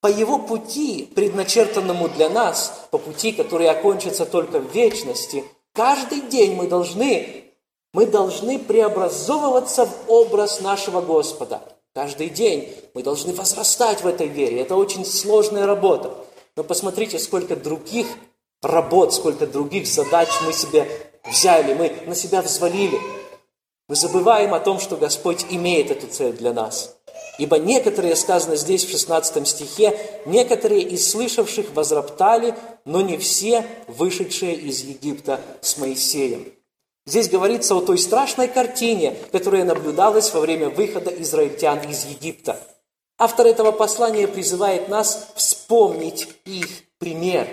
по 0.00 0.06
Его 0.06 0.38
пути, 0.38 1.10
предначертанному 1.12 2.10
для 2.10 2.30
нас, 2.30 2.84
по 2.92 2.98
пути, 2.98 3.32
который 3.32 3.68
окончится 3.68 4.24
только 4.24 4.60
в 4.60 4.72
вечности, 4.72 5.42
Каждый 5.74 6.20
день 6.20 6.54
мы 6.54 6.68
должны, 6.68 7.50
мы 7.92 8.06
должны 8.06 8.60
преобразовываться 8.60 9.86
в 9.86 10.10
образ 10.10 10.60
нашего 10.60 11.00
Господа. 11.00 11.62
Каждый 11.92 12.28
день 12.28 12.72
мы 12.94 13.02
должны 13.02 13.34
возрастать 13.34 14.02
в 14.02 14.06
этой 14.06 14.28
вере. 14.28 14.60
Это 14.60 14.76
очень 14.76 15.04
сложная 15.04 15.66
работа. 15.66 16.14
Но 16.56 16.62
посмотрите, 16.62 17.18
сколько 17.18 17.56
других 17.56 18.06
работ, 18.62 19.14
сколько 19.14 19.46
других 19.48 19.88
задач 19.88 20.28
мы 20.46 20.52
себе 20.52 20.88
взяли, 21.24 21.74
мы 21.74 21.92
на 22.06 22.14
себя 22.14 22.40
взвалили. 22.40 22.98
Мы 23.88 23.96
забываем 23.96 24.54
о 24.54 24.60
том, 24.60 24.78
что 24.78 24.96
Господь 24.96 25.44
имеет 25.50 25.90
эту 25.90 26.06
цель 26.06 26.34
для 26.34 26.52
нас. 26.52 26.96
Ибо 27.36 27.58
некоторые, 27.58 28.14
сказано 28.14 28.56
здесь 28.56 28.84
в 28.84 28.90
16 28.90 29.46
стихе, 29.46 29.98
некоторые 30.24 30.82
из 30.82 31.10
слышавших 31.10 31.74
возроптали, 31.74 32.54
но 32.84 33.00
не 33.00 33.18
все, 33.18 33.66
вышедшие 33.88 34.54
из 34.54 34.82
Египта 34.82 35.40
с 35.60 35.76
Моисеем. 35.78 36.52
Здесь 37.06 37.28
говорится 37.28 37.74
о 37.74 37.80
той 37.80 37.98
страшной 37.98 38.48
картине, 38.48 39.16
которая 39.32 39.64
наблюдалась 39.64 40.32
во 40.32 40.40
время 40.40 40.70
выхода 40.70 41.10
израильтян 41.10 41.80
из 41.80 42.04
Египта. 42.04 42.58
Автор 43.18 43.46
этого 43.46 43.72
послания 43.72 44.28
призывает 44.28 44.88
нас 44.88 45.28
вспомнить 45.34 46.28
их 46.44 46.68
пример. 46.98 47.46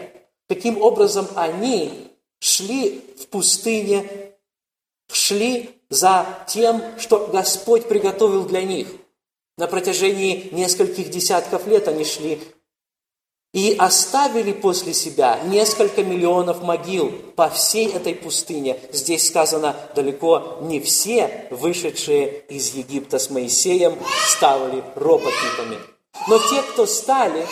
Каким 0.47 0.81
образом 0.81 1.27
они 1.35 2.11
шли 2.39 3.03
в 3.19 3.27
пустыне, 3.27 4.07
шли 5.11 5.71
за 5.89 6.25
тем, 6.47 6.81
что 6.99 7.27
Господь 7.27 7.87
приготовил 7.87 8.43
для 8.43 8.61
них– 8.61 8.87
на 9.61 9.67
протяжении 9.67 10.49
нескольких 10.53 11.11
десятков 11.11 11.67
лет 11.67 11.87
они 11.87 12.03
шли 12.03 12.41
и 13.53 13.75
оставили 13.77 14.53
после 14.53 14.91
себя 14.91 15.39
несколько 15.45 16.03
миллионов 16.03 16.63
могил 16.63 17.11
по 17.35 17.47
всей 17.47 17.87
этой 17.93 18.15
пустыне. 18.15 18.79
Здесь 18.91 19.27
сказано, 19.27 19.75
далеко 19.93 20.57
не 20.61 20.79
все 20.79 21.45
вышедшие 21.51 22.39
из 22.49 22.73
Египта 22.73 23.19
с 23.19 23.29
Моисеем 23.29 23.99
стали 24.29 24.83
ропотниками. 24.95 25.77
Но 26.27 26.39
те, 26.39 26.63
кто 26.63 26.87
стали, 26.87 27.45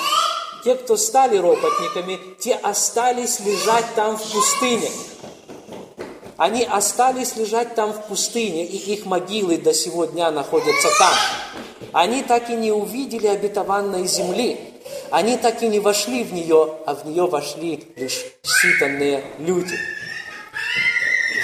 те, 0.64 0.74
кто 0.74 0.98
стали 0.98 1.38
ропотниками, 1.38 2.18
те 2.40 2.56
остались 2.56 3.40
лежать 3.42 3.86
там 3.94 4.18
в 4.18 4.32
пустыне. 4.32 4.90
Они 6.38 6.64
остались 6.64 7.36
лежать 7.36 7.76
там 7.76 7.92
в 7.92 8.08
пустыне, 8.08 8.66
и 8.66 8.94
их 8.94 9.06
могилы 9.06 9.58
до 9.58 9.74
сего 9.74 10.06
дня 10.06 10.32
находятся 10.32 10.88
там. 10.98 11.14
Они 11.92 12.24
так 12.24 12.50
и 12.50 12.56
не 12.56 12.72
увидели 12.72 13.28
обетованной 13.28 14.08
земли. 14.08 14.60
Они 15.12 15.38
так 15.38 15.64
и 15.64 15.68
не 15.68 15.80
вошли 15.80 16.24
в 16.24 16.34
нее, 16.34 16.78
а 16.86 16.96
в 16.96 17.06
нее 17.06 17.26
вошли 17.28 17.84
лишь 17.96 18.26
считанные 18.44 19.24
люди. 19.40 19.76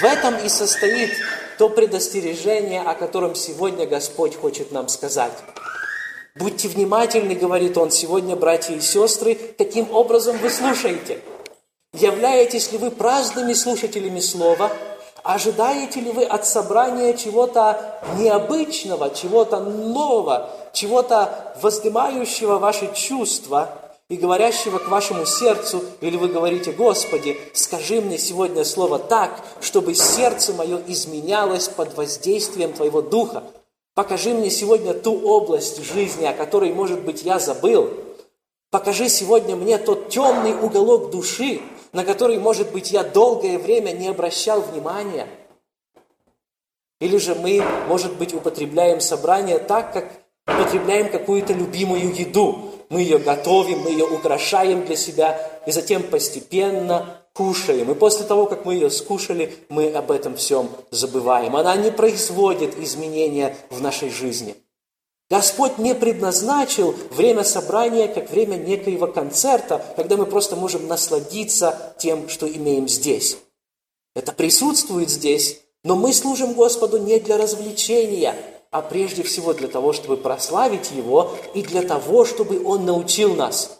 В 0.01 0.03
этом 0.03 0.37
и 0.37 0.49
состоит 0.49 1.11
то 1.57 1.69
предостережение, 1.69 2.81
о 2.81 2.95
котором 2.95 3.33
сегодня 3.33 3.87
Господь 3.87 4.35
хочет 4.35 4.71
нам 4.71 4.87
сказать. 4.87 5.33
Будьте 6.35 6.67
внимательны, 6.67 7.33
говорит 7.33 7.77
Он 7.77 7.91
сегодня, 7.91 8.35
братья 8.35 8.73
и 8.73 8.81
сестры, 8.81 9.35
каким 9.57 9.89
образом 9.91 10.37
вы 10.37 10.49
слушаете. 10.49 11.19
Являетесь 11.93 12.71
ли 12.73 12.77
вы 12.77 12.91
праздными 12.91 13.53
слушателями 13.53 14.19
Слова– 14.19 14.71
Ожидаете 15.25 16.01
ли 16.01 16.11
вы 16.11 16.23
от 16.23 16.45
собрания 16.45 17.17
чего-то 17.17 17.99
необычного, 18.19 19.09
чего-то 19.09 19.59
нового, 19.59 20.51
чего-то 20.71 21.55
воздымающего 21.63 22.59
ваши 22.59 22.93
чувства 22.93 23.69
и 24.07 24.17
говорящего 24.17 24.77
к 24.77 24.87
вашему 24.87 25.25
сердцу? 25.25 25.81
Или 25.99 26.17
вы 26.17 26.27
говорите, 26.27 26.71
Господи, 26.71 27.39
скажи 27.55 28.01
мне 28.01 28.19
сегодня 28.19 28.63
слово 28.63 28.99
так, 28.99 29.41
чтобы 29.61 29.95
сердце 29.95 30.53
мое 30.53 30.79
изменялось 30.85 31.69
под 31.69 31.97
воздействием 31.97 32.73
Твоего 32.73 33.01
Духа? 33.01 33.41
Покажи 33.95 34.31
мне 34.31 34.51
сегодня 34.51 34.93
ту 34.93 35.19
область 35.27 35.83
жизни, 35.83 36.25
о 36.25 36.33
которой, 36.33 36.71
может 36.71 37.01
быть, 37.01 37.23
я 37.23 37.39
забыл. 37.39 37.89
Покажи 38.69 39.09
сегодня 39.09 39.55
мне 39.55 39.79
тот 39.79 40.09
темный 40.09 40.53
уголок 40.53 41.09
души, 41.09 41.61
на 41.95 42.03
который, 42.03 42.37
может 42.37 42.73
быть, 42.73 42.91
я 42.91 43.05
долгое 43.05 43.57
время 43.57 43.91
не 43.91 44.09
обращал 44.09 44.59
внимания. 44.59 45.27
Или 46.99 47.15
же 47.17 47.35
мы, 47.35 47.63
может 47.87 48.17
быть, 48.17 48.33
употребляем 48.33 48.99
собрание 48.99 49.59
так, 49.59 49.93
как 49.93 50.11
употребляем 50.45 51.09
какую-то 51.09 51.53
любимую 51.53 52.13
еду. 52.13 52.71
Мы 52.89 52.99
ее 52.99 53.17
готовим, 53.17 53.79
мы 53.79 53.91
ее 53.91 54.03
украшаем 54.03 54.85
для 54.85 54.97
себя, 54.97 55.39
и 55.65 55.71
затем 55.71 56.03
постепенно 56.03 57.21
кушаем. 57.31 57.89
И 57.89 57.95
после 57.95 58.25
того, 58.25 58.45
как 58.45 58.65
мы 58.65 58.73
ее 58.73 58.89
скушали, 58.89 59.55
мы 59.69 59.89
об 59.93 60.11
этом 60.11 60.35
всем 60.35 60.69
забываем. 60.91 61.55
Она 61.55 61.77
не 61.77 61.91
производит 61.91 62.77
изменения 62.77 63.55
в 63.69 63.81
нашей 63.81 64.09
жизни– 64.09 64.57
Господь 65.29 65.79
не 65.79 65.95
предназначил 65.95 66.93
время 67.09 67.43
собрания 67.43 68.07
как 68.07 68.29
время 68.29 68.57
некоего 68.57 69.07
концерта, 69.07 69.83
когда 69.95 70.17
мы 70.17 70.27
просто 70.27 70.55
можем 70.55 70.87
насладиться 70.87 71.95
тем, 71.97 72.29
что 72.29 72.47
имеем 72.47 72.87
здесь. 72.87 73.37
Это 74.15 74.31
присутствует 74.31 75.09
здесь, 75.09 75.61
но 75.83 75.95
мы 75.95 76.13
служим 76.13 76.53
Господу 76.53 76.97
не 76.97 77.19
для 77.19 77.37
развлечения, 77.37 78.35
а 78.69 78.81
прежде 78.81 79.23
всего 79.23 79.53
для 79.53 79.67
того, 79.67 79.93
чтобы 79.93 80.17
прославить 80.17 80.91
Его 80.91 81.35
и 81.55 81.63
для 81.63 81.81
того, 81.81 82.23
чтобы 82.23 82.63
Он 82.63 82.85
научил 82.85 83.33
нас. 83.35 83.79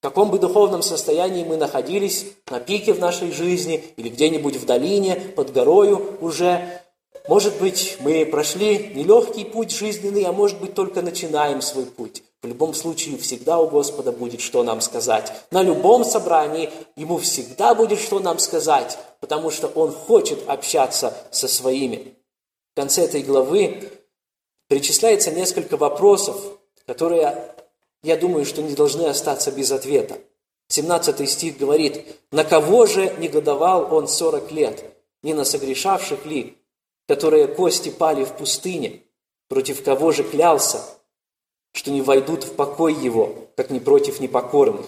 В 0.00 0.02
каком 0.02 0.30
бы 0.30 0.38
духовном 0.38 0.82
состоянии 0.82 1.44
мы 1.44 1.56
находились, 1.56 2.26
на 2.50 2.60
пике 2.60 2.92
в 2.92 2.98
нашей 2.98 3.30
жизни 3.30 3.84
или 3.96 4.08
где-нибудь 4.08 4.56
в 4.56 4.66
долине, 4.66 5.14
под 5.14 5.52
горою 5.52 6.18
уже, 6.20 6.81
может 7.28 7.58
быть, 7.58 7.98
мы 8.00 8.26
прошли 8.26 8.92
нелегкий 8.94 9.44
путь 9.44 9.70
жизненный, 9.70 10.24
а 10.24 10.32
может 10.32 10.60
быть, 10.60 10.74
только 10.74 11.02
начинаем 11.02 11.62
свой 11.62 11.86
путь. 11.86 12.22
В 12.42 12.48
любом 12.48 12.74
случае, 12.74 13.18
всегда 13.18 13.60
у 13.60 13.68
Господа 13.68 14.10
будет 14.10 14.40
что 14.40 14.64
нам 14.64 14.80
сказать. 14.80 15.32
На 15.52 15.62
любом 15.62 16.04
собрании 16.04 16.70
Ему 16.96 17.18
всегда 17.18 17.74
будет 17.74 18.00
что 18.00 18.18
нам 18.18 18.40
сказать, 18.40 18.98
потому 19.20 19.52
что 19.52 19.68
Он 19.68 19.92
хочет 19.92 20.48
общаться 20.48 21.16
со 21.30 21.46
своими. 21.46 22.16
В 22.72 22.80
конце 22.80 23.04
этой 23.04 23.22
главы 23.22 23.88
перечисляется 24.68 25.30
несколько 25.30 25.76
вопросов, 25.76 26.36
которые, 26.84 27.54
я 28.02 28.16
думаю, 28.16 28.44
что 28.44 28.60
не 28.60 28.74
должны 28.74 29.06
остаться 29.06 29.52
без 29.52 29.70
ответа. 29.70 30.18
17 30.68 31.30
стих 31.30 31.58
говорит, 31.58 32.04
«На 32.32 32.42
кого 32.42 32.86
же 32.86 33.14
негодовал 33.18 33.94
он 33.94 34.08
сорок 34.08 34.50
лет? 34.50 34.82
Не 35.22 35.34
на 35.34 35.44
согрешавших 35.44 36.26
ли, 36.26 36.56
которые 37.12 37.46
кости 37.46 37.90
пали 37.90 38.24
в 38.24 38.32
пустыне, 38.38 39.02
против 39.46 39.84
кого 39.84 40.12
же 40.12 40.24
клялся, 40.24 40.82
что 41.74 41.90
не 41.90 42.00
войдут 42.00 42.44
в 42.44 42.54
покой 42.54 42.94
его, 42.94 43.50
как 43.54 43.68
не 43.68 43.80
против 43.80 44.18
непокорных. 44.18 44.86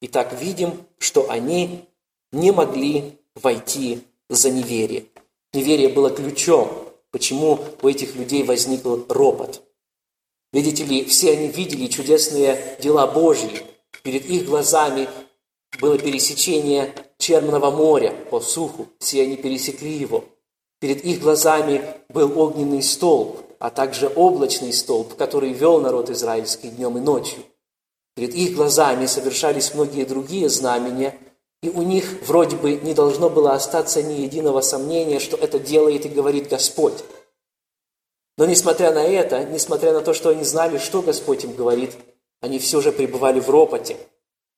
И 0.00 0.06
так 0.06 0.40
видим, 0.40 0.86
что 0.98 1.28
они 1.28 1.88
не 2.30 2.52
могли 2.52 3.18
войти 3.34 4.04
за 4.28 4.52
неверие. 4.52 5.06
Неверие 5.52 5.88
было 5.88 6.10
ключом, 6.10 6.70
почему 7.10 7.58
у 7.82 7.88
этих 7.88 8.14
людей 8.14 8.44
возник 8.44 8.82
ропот. 9.08 9.60
Видите 10.52 10.84
ли, 10.84 11.04
все 11.06 11.32
они 11.32 11.48
видели 11.48 11.88
чудесные 11.88 12.78
дела 12.80 13.08
Божьи. 13.08 13.50
Перед 14.04 14.26
их 14.26 14.44
глазами 14.44 15.08
было 15.80 15.98
пересечение 15.98 16.94
Черного 17.18 17.72
моря 17.72 18.14
по 18.30 18.38
суху. 18.38 18.86
Все 19.00 19.22
они 19.22 19.36
пересекли 19.36 19.92
его. 19.92 20.24
Перед 20.84 21.02
их 21.02 21.20
глазами 21.20 21.82
был 22.10 22.38
огненный 22.38 22.82
столб, 22.82 23.38
а 23.58 23.70
также 23.70 24.12
облачный 24.14 24.70
столб, 24.70 25.14
который 25.14 25.54
вел 25.54 25.80
народ 25.80 26.10
израильский 26.10 26.68
днем 26.68 26.98
и 26.98 27.00
ночью. 27.00 27.42
Перед 28.14 28.34
их 28.34 28.54
глазами 28.54 29.06
совершались 29.06 29.72
многие 29.72 30.04
другие 30.04 30.50
знамения, 30.50 31.18
и 31.62 31.70
у 31.70 31.80
них 31.80 32.18
вроде 32.26 32.56
бы 32.56 32.74
не 32.74 32.92
должно 32.92 33.30
было 33.30 33.54
остаться 33.54 34.02
ни 34.02 34.20
единого 34.20 34.60
сомнения, 34.60 35.20
что 35.20 35.38
это 35.38 35.58
делает 35.58 36.04
и 36.04 36.10
говорит 36.10 36.50
Господь. 36.50 37.02
Но 38.36 38.44
несмотря 38.44 38.92
на 38.92 39.04
это, 39.04 39.42
несмотря 39.42 39.94
на 39.94 40.02
то, 40.02 40.12
что 40.12 40.28
они 40.28 40.44
знали, 40.44 40.76
что 40.76 41.00
Господь 41.00 41.44
им 41.44 41.54
говорит, 41.54 41.92
они 42.42 42.58
все 42.58 42.82
же 42.82 42.92
пребывали 42.92 43.40
в 43.40 43.48
ропоте. 43.48 43.96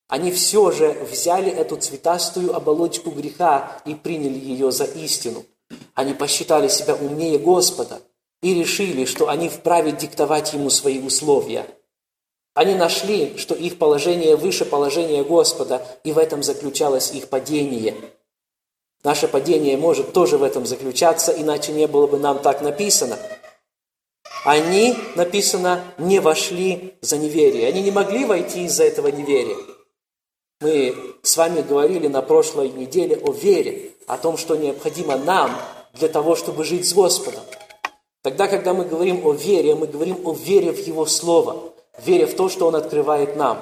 Они 0.09 0.33
все 0.33 0.73
же 0.73 0.91
взяли 1.09 1.53
эту 1.53 1.77
цветастую 1.77 2.53
оболочку 2.53 3.13
греха 3.13 3.81
и 3.85 3.95
приняли 3.95 4.41
ее 4.41 4.73
за 4.73 4.87
истину. 4.87 5.45
Они 5.97 6.15
посчитали 6.15 6.69
себя 6.69 6.95
умнее 6.95 7.39
Господа 7.41 8.01
и 8.41 8.55
решили, 8.55 9.05
что 9.05 9.29
они 9.29 9.49
вправе 9.49 9.91
диктовать 9.91 10.53
Ему 10.53 10.71
свои 10.71 11.01
условия. 11.01 11.67
Они 12.55 12.77
нашли, 12.77 13.37
что 13.37 13.57
их 13.57 13.79
положение 13.79 14.37
выше 14.37 14.65
положения 14.65 15.25
Господа, 15.25 15.85
и 16.05 16.13
в 16.13 16.19
этом 16.19 16.45
заключалось 16.45 17.11
их 17.11 17.29
падение. 17.29 17.97
Наше 19.03 19.27
падение 19.27 19.77
может 19.77 20.13
тоже 20.13 20.39
в 20.39 20.45
этом 20.45 20.67
заключаться, 20.67 21.33
иначе 21.33 21.73
не 21.73 21.89
было 21.89 22.07
бы 22.07 22.21
нам 22.21 22.39
так 22.39 22.63
написано– 22.63 23.19
они, 24.47 24.97
написано, 25.17 25.83
не 25.99 26.21
вошли 26.21 26.95
за 27.01 27.19
неверие. 27.19 27.67
Они 27.67 27.83
не 27.83 27.91
могли 27.91 28.25
войти 28.25 28.65
из-за 28.67 28.85
этого 28.85 29.09
неверия. 29.09 29.57
Мы 30.61 30.95
с 31.25 31.37
вами 31.37 31.63
говорили 31.63 32.07
на 32.07 32.23
прошлой 32.23 32.69
неделе 32.69 33.17
о 33.17 33.33
вере, 33.33 33.91
о 34.07 34.17
том, 34.17 34.37
что 34.37 34.55
необходимо 34.55 35.17
нам 35.17 35.51
для 35.99 36.09
того, 36.09 36.37
чтобы 36.37 36.65
жить 36.65 36.89
с 36.89 36.95
Господом. 36.95 37.43
Тогда, 38.23 38.49
когда 38.49 38.75
мы 38.75 38.85
говорим 38.85 39.27
о 39.27 39.33
вере, 39.33 39.75
мы 39.75 39.87
говорим 39.87 40.27
о 40.27 40.35
вере 40.35 40.73
в 40.73 40.79
Его 40.87 41.07
Слово, 41.07 41.73
вере 41.99 42.27
в 42.27 42.35
то, 42.35 42.49
что 42.49 42.67
Он 42.67 42.77
открывает 42.77 43.37
нам. 43.37 43.59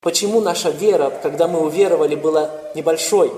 Почему 0.00 0.40
наша 0.40 0.70
вера, 0.70 1.10
когда 1.22 1.46
мы 1.46 1.60
уверовали, 1.60 2.14
была 2.14 2.50
небольшой? 2.74 3.32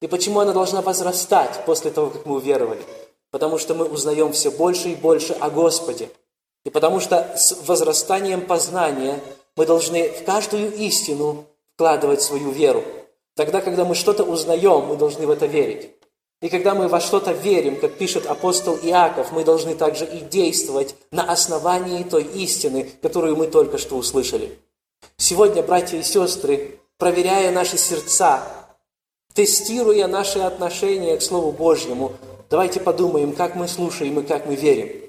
И 0.00 0.06
почему 0.06 0.40
она 0.40 0.52
должна 0.52 0.80
возрастать 0.80 1.64
после 1.66 1.90
того, 1.90 2.10
как 2.10 2.24
мы 2.24 2.36
уверовали? 2.36 2.82
потому 3.30 3.58
что 3.58 3.74
мы 3.74 3.84
узнаем 3.84 4.32
все 4.32 4.50
больше 4.50 4.90
и 4.90 4.94
больше 4.94 5.34
о 5.34 5.50
Господе. 5.50 6.10
И 6.64 6.70
потому 6.70 7.00
что 7.00 7.34
с 7.36 7.56
возрастанием 7.66 8.42
познания 8.42 9.20
мы 9.56 9.66
должны 9.66 10.10
в 10.10 10.24
каждую 10.24 10.74
истину 10.74 11.44
вкладывать 11.74 12.22
свою 12.22 12.50
веру. 12.50 12.84
Тогда, 13.34 13.60
когда 13.60 13.84
мы 13.84 13.94
что-то 13.94 14.24
узнаем, 14.24 14.86
мы 14.86 14.96
должны 14.96 15.26
в 15.26 15.30
это 15.30 15.46
верить. 15.46 15.90
И 16.40 16.48
когда 16.48 16.74
мы 16.74 16.88
во 16.88 17.00
что-то 17.00 17.32
верим, 17.32 17.80
как 17.80 17.94
пишет 17.94 18.26
апостол 18.26 18.76
Иаков, 18.76 19.32
мы 19.32 19.44
должны 19.44 19.74
также 19.74 20.04
и 20.04 20.20
действовать 20.20 20.94
на 21.10 21.24
основании 21.24 22.04
той 22.04 22.22
истины, 22.22 22.88
которую 23.02 23.36
мы 23.36 23.48
только 23.48 23.78
что 23.78 23.96
услышали. 23.96 24.58
Сегодня, 25.16 25.62
братья 25.62 25.98
и 25.98 26.02
сестры, 26.02 26.78
проверяя 26.96 27.50
наши 27.50 27.76
сердца, 27.76 28.42
тестируя 29.34 30.06
наши 30.06 30.38
отношения 30.38 31.16
к 31.16 31.22
Слову 31.22 31.50
Божьему, 31.50 32.12
Давайте 32.50 32.80
подумаем, 32.80 33.32
как 33.32 33.56
мы 33.56 33.68
слушаем 33.68 34.18
и 34.20 34.22
как 34.22 34.46
мы 34.46 34.54
верим. 34.54 35.07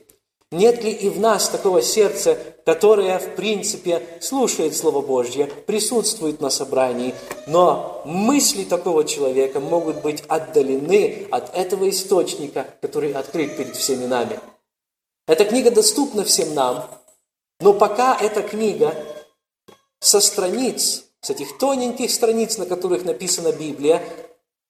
Нет 0.51 0.83
ли 0.83 0.91
и 0.91 1.09
в 1.09 1.19
нас 1.19 1.47
такого 1.47 1.83
сердца, 1.83 2.35
которое, 2.65 3.19
в 3.19 3.35
принципе, 3.35 4.01
слушает 4.19 4.75
Слово 4.75 5.01
Божье, 5.01 5.45
присутствует 5.45 6.41
на 6.41 6.49
собрании, 6.49 7.13
но 7.45 8.01
мысли 8.05 8.63
такого 8.63 9.05
человека 9.05 9.59
могут 9.59 10.01
быть 10.01 10.23
отдалены 10.27 11.27
от 11.29 11.55
этого 11.55 11.87
источника, 11.87 12.65
который 12.81 13.13
открыт 13.13 13.57
перед 13.57 13.75
всеми 13.75 14.05
нами. 14.05 14.39
Эта 15.27 15.45
книга 15.45 15.69
доступна 15.69 16.23
всем 16.23 16.55
нам, 16.55 16.89
но 17.59 17.73
пока 17.73 18.17
эта 18.19 18.41
книга 18.41 18.95
со 19.99 20.19
страниц, 20.19 21.05
с 21.21 21.29
этих 21.29 21.59
тоненьких 21.59 22.09
страниц, 22.09 22.57
на 22.57 22.65
которых 22.65 23.05
написана 23.05 23.51
Библия, 23.51 24.01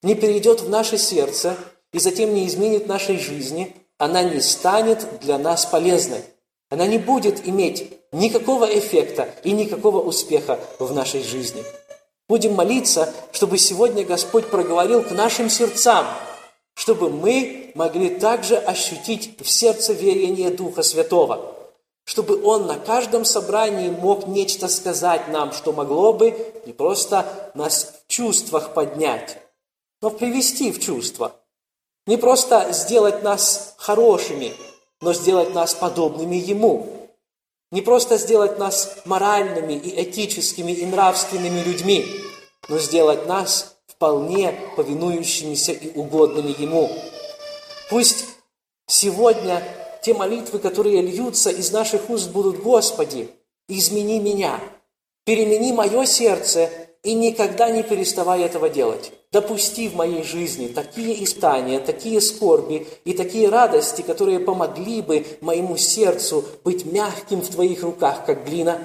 не 0.02 0.14
перейдет 0.14 0.60
в 0.60 0.68
наше 0.68 0.98
сердце– 0.98 1.56
и 1.92 1.98
затем 1.98 2.34
не 2.34 2.46
изменит 2.46 2.86
нашей 2.86 3.18
жизни, 3.18 3.74
она 4.00 4.22
не 4.22 4.40
станет 4.40 5.20
для 5.20 5.36
нас 5.36 5.66
полезной. 5.66 6.22
Она 6.70 6.86
не 6.86 6.96
будет 6.96 7.46
иметь 7.46 7.92
никакого 8.12 8.64
эффекта 8.64 9.28
и 9.44 9.52
никакого 9.52 10.00
успеха 10.00 10.58
в 10.78 10.92
нашей 10.94 11.22
жизни. 11.22 11.62
Будем 12.26 12.54
молиться, 12.54 13.12
чтобы 13.30 13.58
сегодня 13.58 14.02
Господь 14.04 14.46
проговорил 14.46 15.02
к 15.02 15.10
нашим 15.10 15.50
сердцам, 15.50 16.06
чтобы 16.74 17.10
мы 17.10 17.72
могли 17.74 18.08
также 18.08 18.56
ощутить 18.56 19.38
в 19.38 19.50
сердце 19.50 19.92
верение 19.92 20.48
Духа 20.48 20.82
Святого, 20.82 21.54
чтобы 22.04 22.42
Он 22.42 22.66
на 22.66 22.78
каждом 22.78 23.26
собрании 23.26 23.90
мог 23.90 24.26
нечто 24.26 24.68
сказать 24.68 25.28
нам, 25.28 25.52
что 25.52 25.74
могло 25.74 26.14
бы 26.14 26.34
не 26.64 26.72
просто 26.72 27.50
нас 27.52 27.92
в 28.06 28.10
чувствах 28.10 28.72
поднять, 28.72 29.36
но 30.00 30.08
привести 30.08 30.72
в 30.72 30.80
чувство– 30.80 31.36
не 32.10 32.16
просто 32.16 32.72
сделать 32.72 33.22
нас 33.22 33.74
хорошими, 33.76 34.52
но 35.00 35.14
сделать 35.14 35.54
нас 35.54 35.74
подобными 35.74 36.34
Ему. 36.34 37.08
Не 37.70 37.82
просто 37.82 38.18
сделать 38.18 38.58
нас 38.58 38.96
моральными 39.04 39.74
и 39.74 40.02
этическими 40.02 40.72
и 40.72 40.86
нравственными 40.86 41.60
людьми, 41.60 42.04
но 42.68 42.78
сделать 42.80 43.28
нас 43.28 43.76
вполне 43.86 44.52
повинующимися 44.74 45.70
и 45.70 45.96
угодными 45.96 46.52
Ему. 46.60 46.90
Пусть 47.90 48.24
сегодня 48.88 49.62
те 50.02 50.12
молитвы, 50.12 50.58
которые 50.58 51.02
льются 51.02 51.50
из 51.50 51.70
наших 51.70 52.10
уст, 52.10 52.30
будут 52.30 52.60
«Господи, 52.60 53.30
измени 53.68 54.18
меня, 54.18 54.58
перемени 55.24 55.70
мое 55.70 56.04
сердце 56.06 56.70
и 57.02 57.14
никогда 57.14 57.70
не 57.70 57.82
переставай 57.82 58.42
этого 58.42 58.68
делать. 58.68 59.12
Допусти 59.32 59.88
в 59.88 59.94
моей 59.94 60.22
жизни 60.22 60.68
такие 60.68 61.22
испытания, 61.24 61.80
такие 61.80 62.20
скорби 62.20 62.86
и 63.04 63.14
такие 63.14 63.48
радости, 63.48 64.02
которые 64.02 64.40
помогли 64.40 65.00
бы 65.00 65.24
моему 65.40 65.76
сердцу 65.76 66.44
быть 66.64 66.84
мягким 66.84 67.40
в 67.40 67.48
Твоих 67.48 67.82
руках, 67.82 68.26
как 68.26 68.44
глина, 68.44 68.78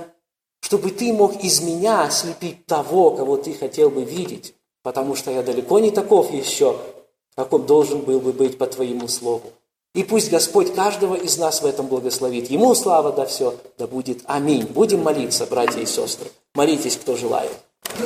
чтобы 0.61 0.91
Ты 0.91 1.11
мог 1.13 1.43
из 1.43 1.61
меня 1.61 2.09
слепить 2.09 2.65
того, 2.65 3.11
кого 3.11 3.37
Ты 3.37 3.53
хотел 3.53 3.89
бы 3.89 4.03
видеть, 4.03 4.53
потому 4.83 5.15
что 5.15 5.31
я 5.31 5.43
далеко 5.43 5.79
не 5.79 5.91
таков 5.91 6.31
еще, 6.31 6.77
каком 7.35 7.65
должен 7.65 8.01
был 8.01 8.19
бы 8.19 8.31
быть 8.31 8.57
по 8.57 8.65
Твоему 8.67 9.07
Слову. 9.07 9.51
И 9.93 10.03
пусть 10.03 10.29
Господь 10.29 10.73
каждого 10.73 11.15
из 11.15 11.37
нас 11.37 11.61
в 11.61 11.65
этом 11.65 11.87
благословит. 11.87 12.49
Ему 12.49 12.75
слава 12.75 13.13
да 13.13 13.25
все, 13.25 13.55
да 13.77 13.87
будет. 13.87 14.19
Аминь. 14.25 14.65
Будем 14.65 15.01
молиться, 15.01 15.45
братья 15.45 15.79
и 15.79 15.85
сестры. 15.85 16.29
Молитесь, 16.53 16.97
кто 16.97 17.15
желает. 17.15 17.51
Вы 17.97 18.03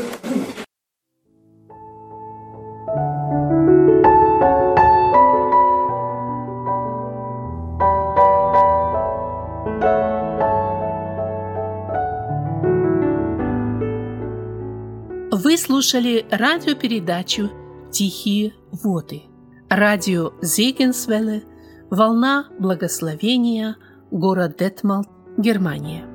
слушали 15.58 16.26
радиопередачу 16.30 17.50
«Тихие 17.92 18.54
воды». 18.72 19.24
Радио 19.70 20.34
Зегенсвелле, 20.42 21.44
«Волна 21.90 22.50
благословения», 22.60 23.78
город 24.12 24.58
Детмалт, 24.60 25.08
Германия. 25.38 26.06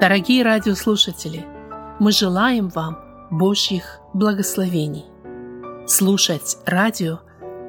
Дорогие 0.00 0.42
радиослушатели– 0.42 1.44
мы 2.00 2.12
желаем 2.12 2.68
вам 2.68 2.98
Божьих 3.30 4.00
благословений. 4.12 5.04
Слушать 5.86 6.58
радио, 6.66 7.20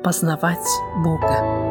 познавать 0.03 0.67
Бога. 1.03 1.64